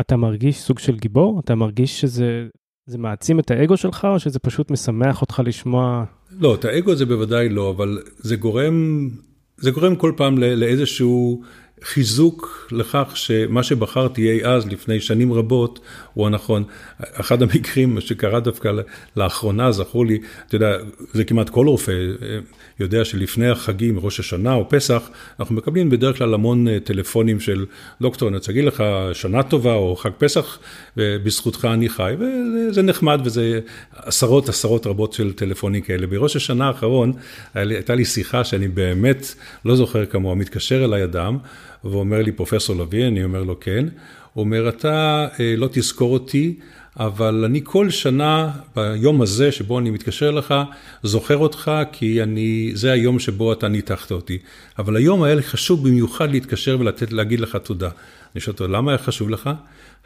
[0.00, 1.40] אתה מרגיש סוג של גיבור?
[1.44, 2.46] אתה מרגיש שזה
[2.88, 6.04] זה מעצים את האגו שלך, או שזה פשוט משמח אותך לשמוע?
[6.40, 9.08] לא, את האגו זה בוודאי לא, אבל זה גורם,
[9.56, 11.42] זה גורם כל פעם לאיזשהו
[11.82, 15.80] חיזוק לכך שמה שבחרתי אי אז, לפני שנים רבות,
[16.14, 16.64] הוא הנכון.
[17.00, 18.72] אחד המקרים שקרה דווקא
[19.16, 20.76] לאחרונה, זכור לי, אתה יודע,
[21.12, 22.38] זה כמעט כל רופא אה,
[22.80, 25.10] יודע שלפני החגים, ראש השנה או פסח,
[25.40, 27.66] אנחנו מקבלים בדרך כלל המון אה, טלפונים של
[28.00, 30.58] דוקטור, אני רוצה להגיד לך שנה טובה או חג פסח,
[30.96, 33.60] בזכותך אני חי, וזה נחמד וזה
[33.92, 36.06] עשרות עשרות רבות של טלפונים כאלה.
[36.06, 37.12] בראש השנה האחרון
[37.54, 41.38] הייתה לי שיחה שאני באמת לא זוכר כמוה, מתקשר אליי אדם,
[41.84, 43.86] ואומר לי, פרופסור לביא, אני אומר לו, כן.
[44.32, 46.54] הוא אומר, אתה אה, לא תזכור אותי,
[46.98, 50.54] אבל אני כל שנה, ביום הזה שבו אני מתקשר לך,
[51.02, 54.38] זוכר אותך, כי אני, זה היום שבו אתה ניתחת אותי.
[54.78, 57.90] אבל היום היה לי חשוב במיוחד להתקשר ולתת, להגיד לך תודה.
[58.34, 59.50] אני שואל אותו, למה היה חשוב לך?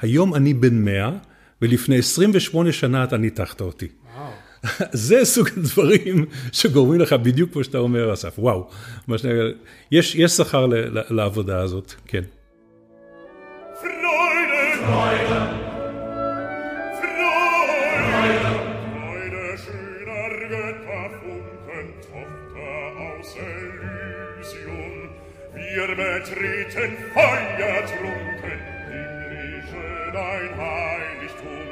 [0.01, 1.11] היום אני בן 100,
[1.63, 3.89] ולפני 28 שנה אתה ניתחת אותי.
[4.93, 8.69] זה סוג הדברים שגורמים לך בדיוק כמו שאתה אומר, אסף, וואו.
[9.19, 9.33] שאני,
[9.93, 10.67] יש, יש שכר
[11.11, 12.23] לעבודה הזאת, כן.
[25.75, 31.67] Wir betreten feuertrunken, himmlischen ein Heiligtum,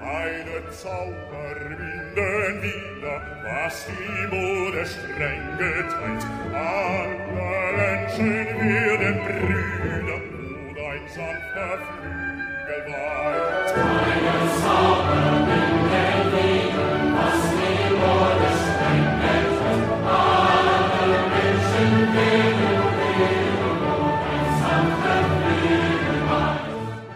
[0.00, 6.26] deine Zauber finden wieder, was die Mode streng geteilt.
[6.52, 13.76] Alle Menschen werden Brüder, wo dein sanfter Flügel weilt.
[13.76, 19.86] Deine Zauber finden wieder, was die Mode streng geteilt.
[20.06, 22.72] Alle Menschen werden.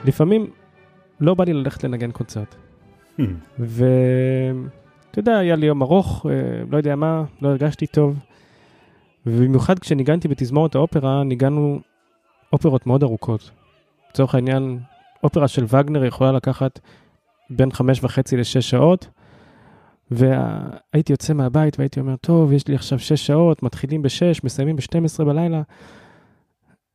[0.05, 0.51] לפעמים
[1.21, 2.55] לא בא לי ללכת לנגן קונצרט.
[3.59, 3.85] ו...
[5.17, 6.33] אתה יודע, היה לי יום ארוך, אה,
[6.71, 8.19] לא יודע מה, לא הרגשתי טוב.
[9.27, 11.81] ובמיוחד כשניגנתי בתזמורת האופרה, ניגענו
[12.53, 13.51] אופרות מאוד ארוכות.
[14.11, 14.79] לצורך העניין,
[15.23, 16.81] אופרה של וגנר יכולה לקחת
[17.51, 19.09] בין חמש וחצי לשש שעות,
[20.11, 25.05] והייתי יוצא מהבית והייתי אומר, טוב, יש לי עכשיו שש שעות, מתחילים בשש, מסיימים בשתים
[25.05, 25.63] עשרה בלילה.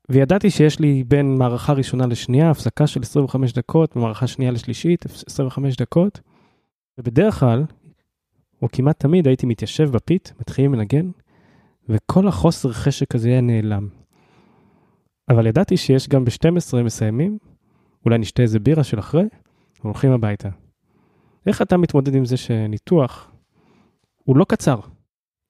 [0.10, 5.76] וידעתי שיש לי בין מערכה ראשונה לשנייה, הפסקה של 25 דקות, ומערכה שנייה לשלישית, 25
[5.76, 6.22] דקות.
[6.98, 7.64] ובדרך כלל,
[8.62, 11.10] או כמעט תמיד הייתי מתיישב בפית, מתחילים לנגן,
[11.90, 13.88] וכל החוסר חשק הזה היה נעלם.
[15.30, 17.38] אבל ידעתי שיש גם ב-12 מסיימים,
[18.06, 19.26] אולי נשתה איזה בירה של אחרי,
[19.84, 20.50] והולכים הביתה.
[21.48, 23.32] איך אתה מתמודד עם זה שניתוח
[24.24, 24.80] הוא לא קצר?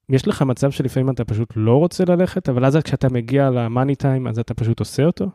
[0.10, 4.28] יש לך מצב שלפעמים אתה פשוט לא רוצה ללכת, אבל אז כשאתה מגיע למאני טיים,
[4.28, 5.26] אז אתה פשוט עושה אותו?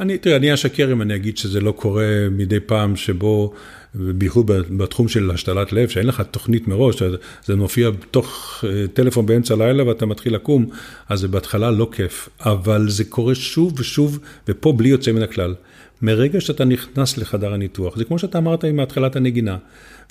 [0.00, 3.52] אני, תראה, אני אשקר אם אני אגיד שזה לא קורה מדי פעם שבו,
[3.94, 7.02] בייחוד בתחום של השתלת לב, שאין לך תוכנית מראש,
[7.44, 10.66] זה מופיע בתוך אה, טלפון באמצע הלילה ואתה מתחיל לקום,
[11.08, 14.18] אז זה בהתחלה לא כיף, אבל זה קורה שוב ושוב,
[14.48, 15.54] ופה בלי יוצא מן הכלל.
[16.02, 19.56] מרגע שאתה נכנס לחדר הניתוח, זה כמו שאתה אמרת עם התחלת הנגינה,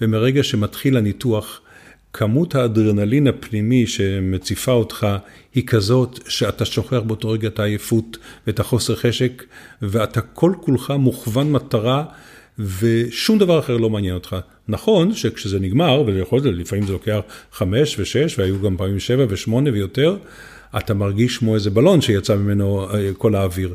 [0.02, 1.62] ומרגע שמתחיל הניתוח,
[2.18, 5.07] כמות האדרנלין הפנימי שמציפה אותך
[5.55, 9.43] היא כזאת שאתה שוכח באותו רגע את העייפות ואת החוסר חשק,
[9.82, 12.03] ואתה כל כולך מוכוון מטרה
[12.59, 14.36] ושום דבר אחר לא מעניין אותך.
[14.68, 17.20] נכון שכשזה נגמר, ויכול להיות, לפעמים זה לוקח
[17.51, 20.18] חמש ושש, והיו גם פעמים שבע ושמונה ויותר,
[20.78, 23.74] אתה מרגיש כמו איזה בלון שיצא ממנו אה, כל האוויר.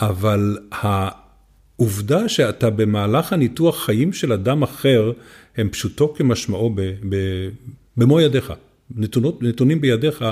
[0.00, 5.12] אבל העובדה שאתה במהלך הניתוח חיים של אדם אחר,
[5.56, 7.16] הם פשוטו כמשמעו ב, ב,
[7.96, 8.52] במו ידיך,
[8.96, 10.24] נתונות, נתונים בידיך,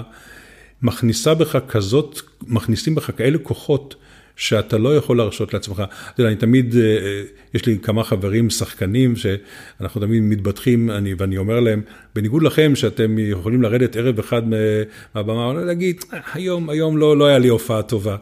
[0.83, 3.95] מכניסה בך כזאת, מכניסים בך כאלה כוחות
[4.37, 5.83] שאתה לא יכול להרשות לעצמך.
[6.15, 7.23] אתה יודע, אני תמיד, אה,
[7.55, 11.83] יש לי כמה חברים שחקנים שאנחנו תמיד מתבטחים, אני, ואני אומר להם,
[12.15, 17.39] בניגוד לכם שאתם יכולים לרדת ערב אחד מהבמה, להגיד, אה, היום, היום לא, לא היה
[17.39, 18.17] לי הופעה טובה.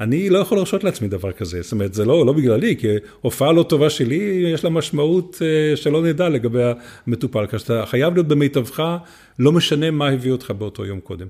[0.00, 2.88] אני לא יכול להרשות לעצמי דבר כזה, זאת אומרת, זה לא, לא בגללי, כי
[3.20, 6.62] הופעה לא טובה שלי, יש לה משמעות אה, שלא נדע לגבי
[7.06, 8.96] המטופל, כך שאתה חייב להיות במיטבך,
[9.38, 11.26] לא משנה מה הביא אותך באותו יום קודם.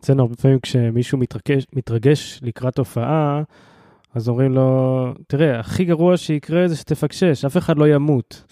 [0.00, 3.42] אצלנו הרבה פעמים כשמישהו מתרגש, מתרגש לקראת הופעה,
[4.14, 8.44] אז אומרים לו, תראה, הכי גרוע שיקרה זה שתפקשש, אף אחד לא ימות.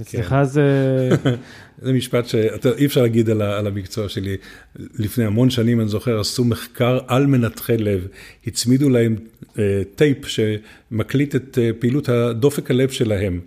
[0.00, 0.44] אצלך כן.
[0.44, 1.08] זה...
[1.82, 4.36] זה משפט שאי אפשר להגיד על, על המקצוע שלי.
[4.76, 8.06] לפני המון שנים, אני זוכר, עשו מחקר על מנתחי לב.
[8.46, 9.16] הצמידו להם
[9.58, 13.40] אה, טייפ שמקליט את אה, פעילות הדופק הלב שלהם.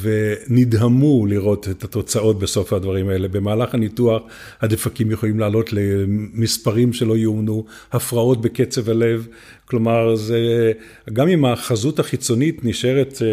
[0.00, 3.28] ונדהמו לראות את התוצאות בסוף הדברים האלה.
[3.28, 4.22] במהלך הניתוח
[4.60, 9.26] הדפקים יכולים לעלות למספרים שלא יאומנו, הפרעות בקצב הלב,
[9.64, 10.72] כלומר זה,
[11.12, 13.26] גם אם החזות החיצונית נשארת אה,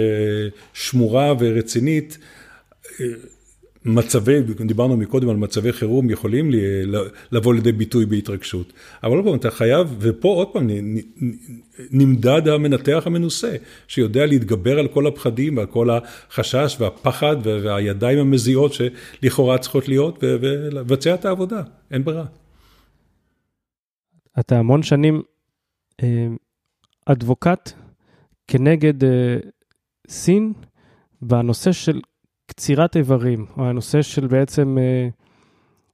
[0.73, 2.17] שמורה ורצינית,
[3.01, 3.05] אה,
[3.87, 6.61] מצבי, דיברנו מקודם על מצבי חירום, יכולים לי,
[7.31, 8.73] לבוא לידי ביטוי בהתרגשות.
[9.03, 10.67] אבל עוד פעם, אתה חייב, ופה עוד פעם
[11.91, 13.55] נמדד המנתח המנוסה,
[13.87, 21.13] שיודע להתגבר על כל הפחדים ועל כל החשש והפחד והידיים המזיעות שלכאורה צריכות להיות, ולבצע
[21.13, 21.61] את העבודה,
[21.91, 22.25] אין ברירה.
[24.39, 25.21] אתה המון שנים
[26.03, 26.27] אה,
[27.05, 27.71] אדבוקט
[28.47, 29.37] כנגד אה,
[30.09, 30.53] סין
[31.21, 32.01] בנושא של
[32.47, 35.07] קצירת איברים, או הנושא של בעצם אה,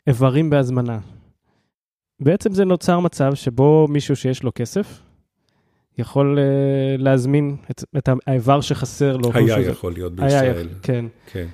[0.07, 0.99] איברים בהזמנה.
[2.19, 5.01] בעצם זה נוצר מצב שבו מישהו שיש לו כסף,
[5.97, 9.31] יכול uh, להזמין את, את האיבר שחסר לו.
[9.33, 10.67] היה יכול להיות בישראל.
[10.67, 11.05] היה, כן.
[11.31, 11.47] כן.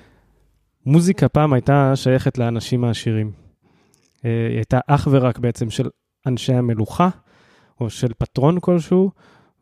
[0.86, 3.32] מוזיקה פעם הייתה שייכת לאנשים העשירים.
[3.32, 5.88] Uh, היא הייתה אך ורק בעצם של
[6.26, 7.08] אנשי המלוכה,
[7.80, 9.10] או של פטרון כלשהו,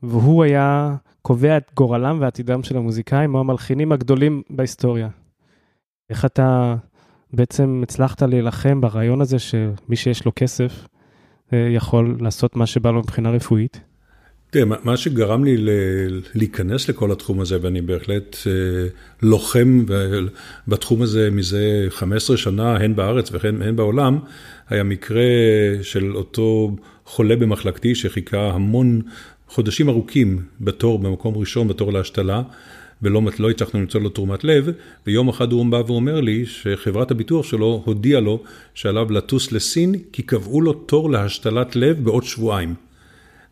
[0.03, 5.09] והוא היה קובע את גורלם ועתידם של המוזיקאים, או המלחינים הגדולים בהיסטוריה.
[6.11, 6.77] איך אתה
[7.33, 10.87] בעצם הצלחת להילחם ברעיון הזה שמי שיש לו כסף
[11.53, 13.81] אה, יכול לעשות מה שבא לו מבחינה רפואית?
[14.51, 15.57] תראה, מה שגרם לי
[16.35, 18.53] להיכנס לכל התחום הזה, ואני בהחלט אה,
[19.23, 19.85] לוחם
[20.69, 24.19] בתחום הזה מזה 15 שנה, הן בארץ והן בעולם,
[24.69, 25.23] היה מקרה
[25.83, 29.01] של אותו חולה במחלקתי שחיכה המון
[29.49, 32.43] חודשים ארוכים בתור, במקום ראשון בתור להשתלה.
[33.03, 34.71] ולא לא הצלחנו למצוא לו תרומת לב,
[35.07, 38.43] ויום אחד הוא בא ואומר לי שחברת הביטוח שלו הודיעה לו
[38.75, 42.75] שעליו לטוס לסין, כי קבעו לו תור להשתלת לב בעוד שבועיים.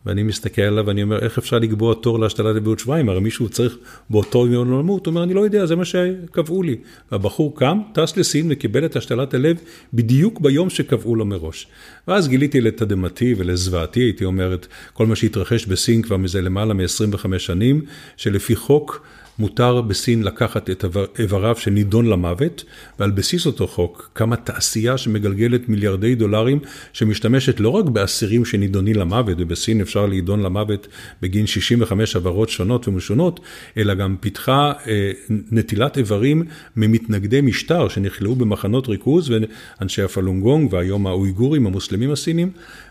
[0.06, 3.08] ואני מסתכל עליו ואני אומר, איך אפשר לקבוע תור להשתלת לב בעוד שבועיים?
[3.08, 3.76] הרי מישהו צריך
[4.10, 6.76] באותו יום למות, הוא אומר, אני לא יודע, זה מה שקבעו לי.
[7.12, 9.56] והבחור קם, טס לסין וקיבל את השתלת הלב
[9.94, 11.66] בדיוק ביום שקבעו לו מראש.
[12.08, 14.56] ואז גיליתי לתדהמתי ולזוועתי, הייתי אומר,
[14.92, 17.82] כל מה שהתרחש בסין כבר מזה למעלה מ-25 שנים,
[18.16, 19.06] שלפי חוק,
[19.38, 20.84] מותר בסין לקחת את
[21.18, 22.64] איבריו שנידון למוות,
[22.98, 26.58] ועל בסיס אותו חוק קמה תעשייה שמגלגלת מיליארדי דולרים,
[26.92, 30.88] שמשתמשת לא רק באסירים שנידונים למוות, ובסין אפשר להידון למוות
[31.22, 33.40] בגין 65 עברות שונות ומשונות,
[33.76, 36.42] אלא גם פיתחה אה, נטילת איברים
[36.76, 42.50] ממתנגדי משטר שנכלאו במחנות ריכוז, ואנשי הפלונגונג והיום האויגורים, המוסלמים הסינים,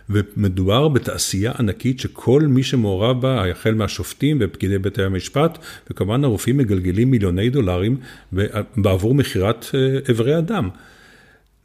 [0.09, 5.57] ומדובר בתעשייה ענקית שכל מי שמעורב בה, החל מהשופטים ופקידי בתי המשפט,
[5.89, 7.97] וכמובן הרופאים מגלגלים מיליוני דולרים
[8.77, 10.69] בעבור מכירת אה, איברי אדם.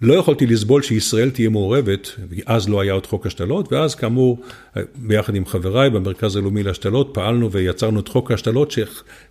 [0.02, 2.10] לא יכולתי לסבול שישראל תהיה מעורבת,
[2.46, 4.38] אז לא היה עוד חוק השתלות, ואז כאמור,
[4.96, 8.74] ביחד עם חבריי במרכז הלאומי להשתלות, פעלנו ויצרנו את חוק ההשתלות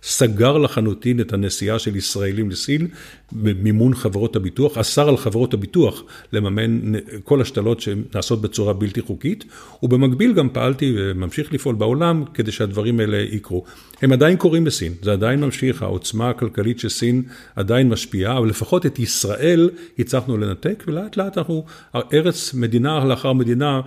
[0.02, 2.88] שסגר לחלוטין את הנסיעה של ישראלים לסין
[3.32, 6.02] במימון חברות הביטוח, אסר על חברות הביטוח
[6.32, 6.92] לממן
[7.24, 9.44] כל השתלות שנעשות בצורה בלתי חוקית,
[9.82, 13.64] ובמקביל גם פעלתי וממשיך לפעול בעולם כדי שהדברים האלה יקרו.
[14.02, 17.22] הם עדיין קורים בסין, זה עדיין ממשיך, העוצמה הכלכלית של סין
[17.56, 21.64] עדיין משפיעה, אבל לפחות את ישראל הצלחנו לנתק, ולאט לאט אנחנו,
[22.12, 23.80] ארץ, מדינה לאחר מדינה,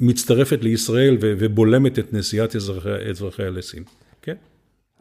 [0.00, 2.56] מצטרפת לישראל ובולמת את נסיעת
[3.10, 3.82] אזרחיה לסין,
[4.22, 4.34] כן?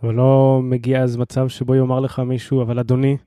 [0.03, 3.17] אבל לא מגיע אז מצב שבו יאמר לך מישהו, אבל אדוני,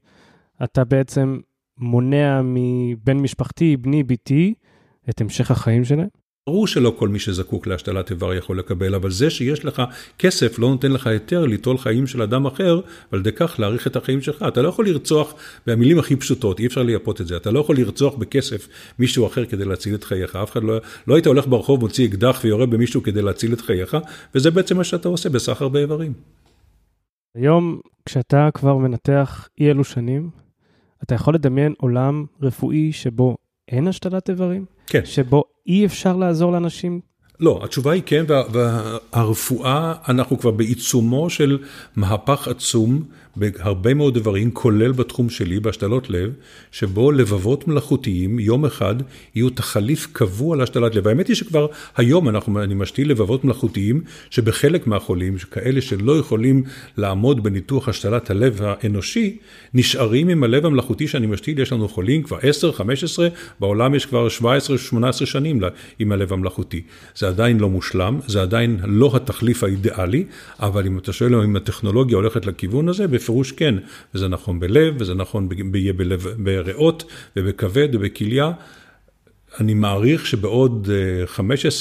[0.64, 1.38] אתה בעצם
[1.78, 4.54] מונע מבן משפחתי, בני, בתי,
[5.10, 6.08] את המשך החיים שלהם?
[6.48, 9.82] ברור שלא כל מי שזקוק להשתלת איבר יכול לקבל, אבל זה שיש לך
[10.18, 12.80] כסף לא נותן לך היתר ליטול חיים של אדם אחר,
[13.12, 14.44] ועל ידי כך להאריך את החיים שלך.
[14.48, 15.34] אתה לא יכול לרצוח,
[15.66, 18.68] במילים הכי פשוטות, אי אפשר לייפות את זה, אתה לא יכול לרצוח בכסף
[18.98, 20.36] מישהו אחר כדי להציל את חייך.
[20.36, 23.96] אף אחד לא, לא היית הולך ברחוב, מוציא אקדח ויורה במישהו כדי להציל את חייך,
[24.34, 26.12] וזה בעצם מה שאתה עושה בסחר באיברים.
[27.34, 30.30] היום, כשאתה כבר מנתח אי אלו שנים,
[31.02, 33.36] אתה יכול לדמיין עולם רפואי שבו
[33.68, 34.77] אין השתלת איברים?
[34.88, 35.00] כן.
[35.04, 37.00] שבו אי אפשר לעזור לאנשים?
[37.40, 41.58] לא, התשובה היא כן, והרפואה, אנחנו כבר בעיצומו של
[41.96, 43.02] מהפך עצום
[43.36, 46.32] בהרבה מאוד דברים, כולל בתחום שלי, בהשתלות לב,
[46.72, 48.94] שבו לבבות מלאכותיים, יום אחד,
[49.34, 51.08] יהיו תחליף קבוע להשתלת לב.
[51.08, 51.66] האמת היא שכבר
[51.96, 54.00] היום אנחנו, אני משתיל לבבות מלאכותיים,
[54.30, 56.62] שבחלק מהחולים, כאלה שלא יכולים
[56.96, 59.36] לעמוד בניתוח השתלת הלב האנושי,
[59.74, 63.28] נשארים עם הלב המלאכותי שאני משתיל, יש לנו חולים כבר 10, 15,
[63.60, 65.60] בעולם יש כבר 17, 18 שנים
[65.98, 66.82] עם הלב המלאכותי.
[67.16, 70.24] זה עדיין לא מושלם, זה עדיין לא התחליף האידיאלי,
[70.60, 73.74] אבל אם אתה שואל אם הטכנולוגיה הולכת לכיוון הזה, בפירוש כן,
[74.14, 77.04] וזה נכון בלב, וזה נכון יהיה בלב, בריאות
[77.36, 78.52] ובכבד ובכליה.
[79.60, 80.88] אני מעריך שבעוד
[81.36, 81.38] 15-20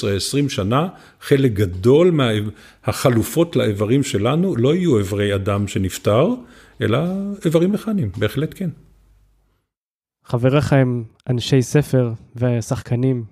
[0.08, 0.88] אה, שנה,
[1.22, 6.28] חלק גדול מהחלופות לאיברים שלנו לא יהיו איברי אדם שנפטר,
[6.82, 7.00] אלא
[7.46, 8.70] איברים מכניים, בהחלט כן.
[10.26, 13.24] חבריך הם אנשי ספר ושחקנים.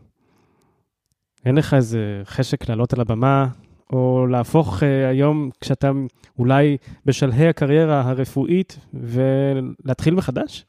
[1.46, 3.48] אין לך איזה חשק לעלות על הבמה,
[3.94, 5.92] או להפוך uh, היום, כשאתה
[6.40, 10.66] אולי בשלהי הקריירה הרפואית, ולהתחיל מחדש?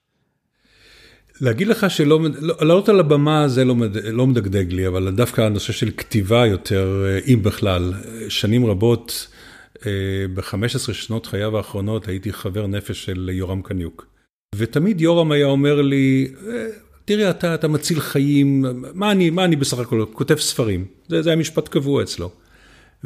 [1.40, 3.74] להגיד לך שלא, לא, לעלות על הבמה זה לא,
[4.12, 7.92] לא מדגדג לי, אבל דווקא הנושא של כתיבה יותר, אה, אם בכלל,
[8.28, 9.28] שנים רבות,
[9.86, 9.90] אה,
[10.34, 14.06] ב-15 שנות חייו האחרונות הייתי חבר נפש של יורם קניוק.
[14.54, 16.28] ותמיד יורם היה אומר לי,
[17.04, 18.64] תראה, אתה, אתה מציל חיים,
[18.94, 20.84] מה אני, מה אני בסך הכל, כותב ספרים.
[21.08, 22.30] זה, זה היה משפט קבוע אצלו.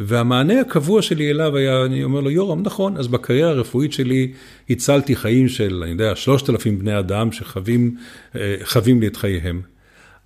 [0.03, 4.33] והמענה הקבוע שלי אליו היה, אני אומר לו, יורם, נכון, אז בקריירה הרפואית שלי
[4.71, 7.97] הצלתי חיים של, אני יודע, שלושת אלפים בני אדם שחווים
[8.37, 8.57] אה,
[9.01, 9.61] לי את חייהם.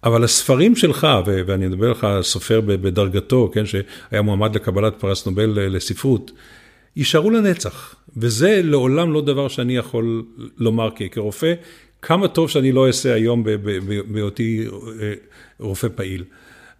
[0.04, 5.68] אבל הספרים שלך, ואני מדבר לך סופר בדרגתו, כן, שהיה מועמד לקבלת פרס נובל אה,
[5.68, 6.30] לספרות,
[6.96, 7.94] יישארו לנצח.
[8.16, 10.22] וזה לעולם לא דבר שאני יכול
[10.58, 11.54] לומר כרופא,
[12.02, 13.44] כמה טוב שאני לא אעשה היום
[14.06, 14.66] בהיותי
[15.00, 15.12] אה,
[15.60, 16.24] רופא פעיל.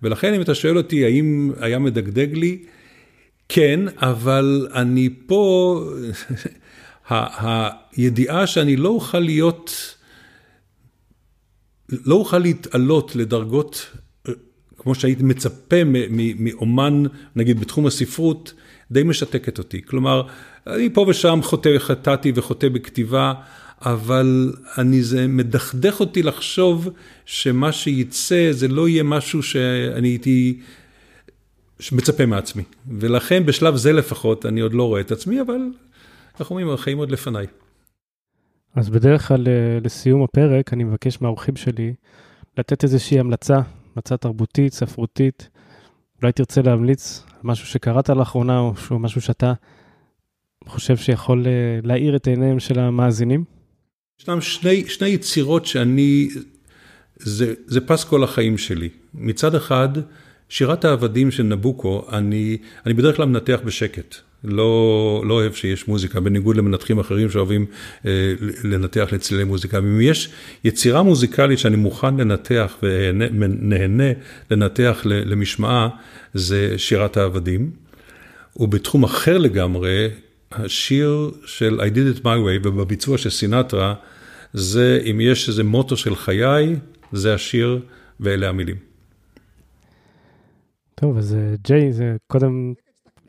[0.02, 2.58] ולכן אם אתה שואל אותי האם היה מדגדג לי,
[3.48, 5.80] כן, אבל אני פה,
[7.08, 9.94] הידיעה שאני לא אוכל להיות,
[11.88, 13.86] לא אוכל להתעלות לדרגות
[14.28, 14.32] אה,
[14.78, 15.76] כמו שהייתי מצפה
[16.38, 17.02] מאומן,
[17.36, 18.52] נגיד בתחום הספרות,
[18.90, 19.82] די משתקת אותי.
[19.82, 20.22] כלומר,
[20.66, 23.32] אני פה ושם חוטא, חטאתי וחוטא בכתיבה,
[23.82, 26.88] אבל אני, זה מדכדך אותי לחשוב
[27.26, 30.60] שמה שייצא זה לא יהיה משהו שאני הייתי
[31.92, 32.62] מצפה מעצמי.
[32.98, 35.60] ולכן בשלב זה לפחות אני עוד לא רואה את עצמי, אבל
[36.40, 37.46] איך אומרים, החיים עוד לפניי.
[38.74, 41.94] אז בדרך כלל אה, לסיום הפרק אני מבקש מהאורחים שלי
[42.58, 43.60] לתת איזושהי המלצה,
[43.94, 45.48] המלצה תרבותית, ספרותית.
[46.22, 49.52] אולי תרצה להמליץ משהו שקראת לאחרונה או משהו שאתה
[50.66, 51.52] חושב שיכול אה,
[51.82, 53.44] להאיר את עיניהם של המאזינים?
[54.20, 56.28] ישנם שני, שני יצירות שאני,
[57.16, 58.88] זה, זה פס כל החיים שלי.
[59.14, 59.88] מצד אחד,
[60.48, 64.14] שירת העבדים של נבוקו, אני, אני בדרך כלל מנתח בשקט.
[64.44, 67.66] לא, לא אוהב שיש מוזיקה, בניגוד למנתחים אחרים שאוהבים
[68.06, 68.34] אה,
[68.64, 69.78] לנתח לצלילי מוזיקה.
[69.78, 70.28] אם יש
[70.64, 74.12] יצירה מוזיקלית שאני מוכן לנתח ונהנה
[74.50, 75.88] לנתח למשמעה,
[76.34, 77.70] זה שירת העבדים.
[78.56, 80.08] ובתחום אחר לגמרי,
[80.52, 83.94] השיר של I did it my way ובביצוע של סינטרה,
[84.52, 86.76] זה אם יש איזה מוטו של חיי,
[87.12, 87.80] זה השיר
[88.20, 88.93] ואלה המילים.
[90.94, 92.74] טוב, אז אה, ג'יי, זה קודם,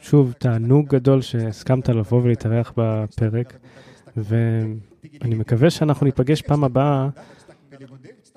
[0.01, 3.57] שוב, תענוג גדול שהסכמת לבוא ולהתארח בפרק,
[4.18, 7.07] ואני מקווה שאנחנו ניפגש פעם הבאה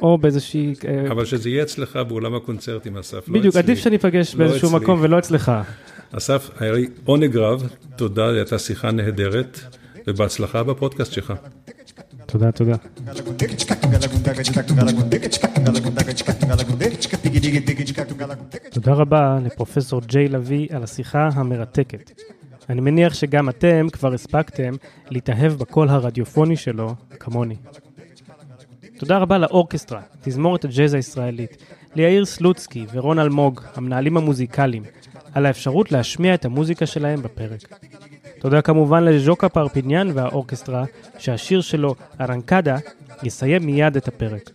[0.03, 0.75] או באיזושהי...
[0.89, 3.63] אה, אבל שזה יהיה אצלך באולם הקונצרטים, אסף, לא בדיוק, אצלי.
[3.63, 4.81] עדיף שניפגש לא באיזשהו אצלי.
[4.81, 5.53] מקום ולא אצלך.
[6.13, 9.61] אסף, היה לי עונג רב, תודה, הייתה שיחה נהדרת,
[10.07, 11.33] ובהצלחה בפודקאסט שלך.
[12.31, 12.75] תודה, תודה.
[18.71, 22.11] תודה רבה לפרופסור ג'יי לביא על השיחה המרתקת.
[22.71, 24.75] אני מניח שגם אתם כבר הספקתם
[25.11, 27.57] להתאהב בקול הרדיופוני שלו, כמוני.
[28.99, 31.57] תודה רבה לאורקסטרה, תזמורת הג'אז הישראלית,
[31.95, 34.83] ליאיר סלוצקי ורון אלמוג, המנהלים המוזיקליים,
[35.33, 37.81] על האפשרות להשמיע את המוזיקה שלהם בפרק.
[38.41, 40.85] תודה כמובן לז'וקה פרפיניאן והאורקסטרה,
[41.19, 42.77] שהשיר שלו, ארנקדה,
[43.23, 44.51] יסיים מיד את הפרק.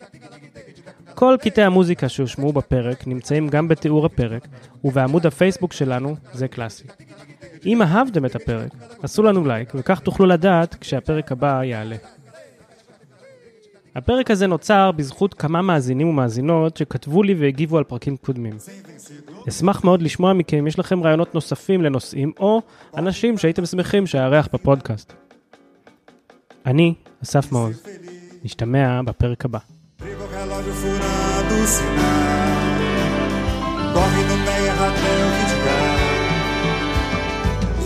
[1.15, 4.47] כל קטעי המוזיקה שהושמעו בפרק נמצאים גם בתיאור הפרק
[4.83, 6.83] ובעמוד הפייסבוק שלנו, זה קלאסי.
[7.65, 8.71] אם אהבתם את הפרק,
[9.03, 11.95] עשו לנו לייק וכך תוכלו לדעת כשהפרק הבא יעלה.
[13.95, 18.53] הפרק הזה נוצר בזכות כמה מאזינים ומאזינות שכתבו לי והגיבו על פרקים קודמים.
[19.49, 22.61] אשמח מאוד לשמוע מכם אם יש לכם רעיונות נוספים לנושאים או
[22.97, 25.13] אנשים שהייתם שמחים שאארח בפודקאסט.
[26.65, 27.83] אני, אסף מעוז.
[28.43, 29.59] נשתמע בפרק הבא.
[33.93, 35.29] Corre no pé e erra até o.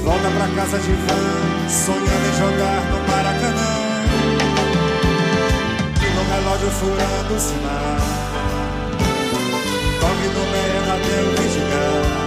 [0.05, 3.16] Volta pra casa de van, sonhando em jogar no Maracanã.
[6.37, 7.97] relógio furando o sinal.
[9.99, 12.17] Corre no meio até o vigiar.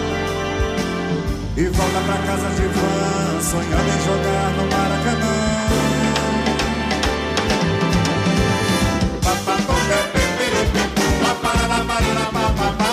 [1.56, 5.34] E volta pra casa de van, sonhando em jogar no Maracanã.
[9.22, 9.56] Papapá,
[11.20, 11.52] papapá,
[12.32, 12.89] papapá.